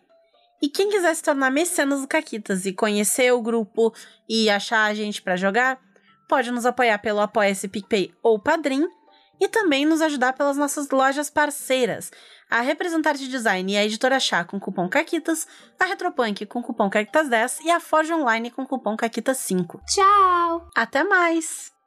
E 0.63 0.69
quem 0.69 0.89
quiser 0.89 1.13
se 1.17 1.23
tornar 1.25 1.51
mecenas 1.51 2.01
do 2.01 2.07
Caquitas 2.07 2.65
e 2.65 2.73
conhecer 2.73 3.33
o 3.33 3.43
grupo 3.43 3.93
e 4.29 4.49
achar 4.49 4.85
a 4.85 4.95
gente 4.95 5.21
pra 5.21 5.35
jogar, 5.35 5.81
pode 6.29 6.53
nos 6.53 6.65
apoiar 6.65 6.99
pelo 6.99 7.19
Apoia-se 7.19 7.67
PicPay 7.67 8.13
ou 8.23 8.39
Padrim 8.39 8.87
e 9.40 9.48
também 9.48 9.87
nos 9.87 10.03
ajudar 10.03 10.35
pelas 10.35 10.57
nossas 10.57 10.90
lojas 10.90 11.31
parceiras. 11.31 12.12
A 12.50 12.61
Representarte 12.61 13.29
Design 13.29 13.72
e 13.72 13.76
a 13.76 13.85
Editora 13.85 14.20
Chá 14.20 14.44
com 14.44 14.61
cupom 14.61 14.88
CAQUITAS, 14.88 15.46
a 15.79 15.85
Retropunk 15.85 16.44
com 16.46 16.62
cupom 16.62 16.90
CAQUITAS10 16.90 17.61
e 17.64 17.70
a 17.70 17.81
Forge 17.81 18.12
Online 18.12 18.50
com 18.50 18.66
cupom 18.66 18.96
CAQUITAS5. 18.96 19.81
Tchau! 19.87 20.68
Até 20.76 21.05
mais! 21.05 21.80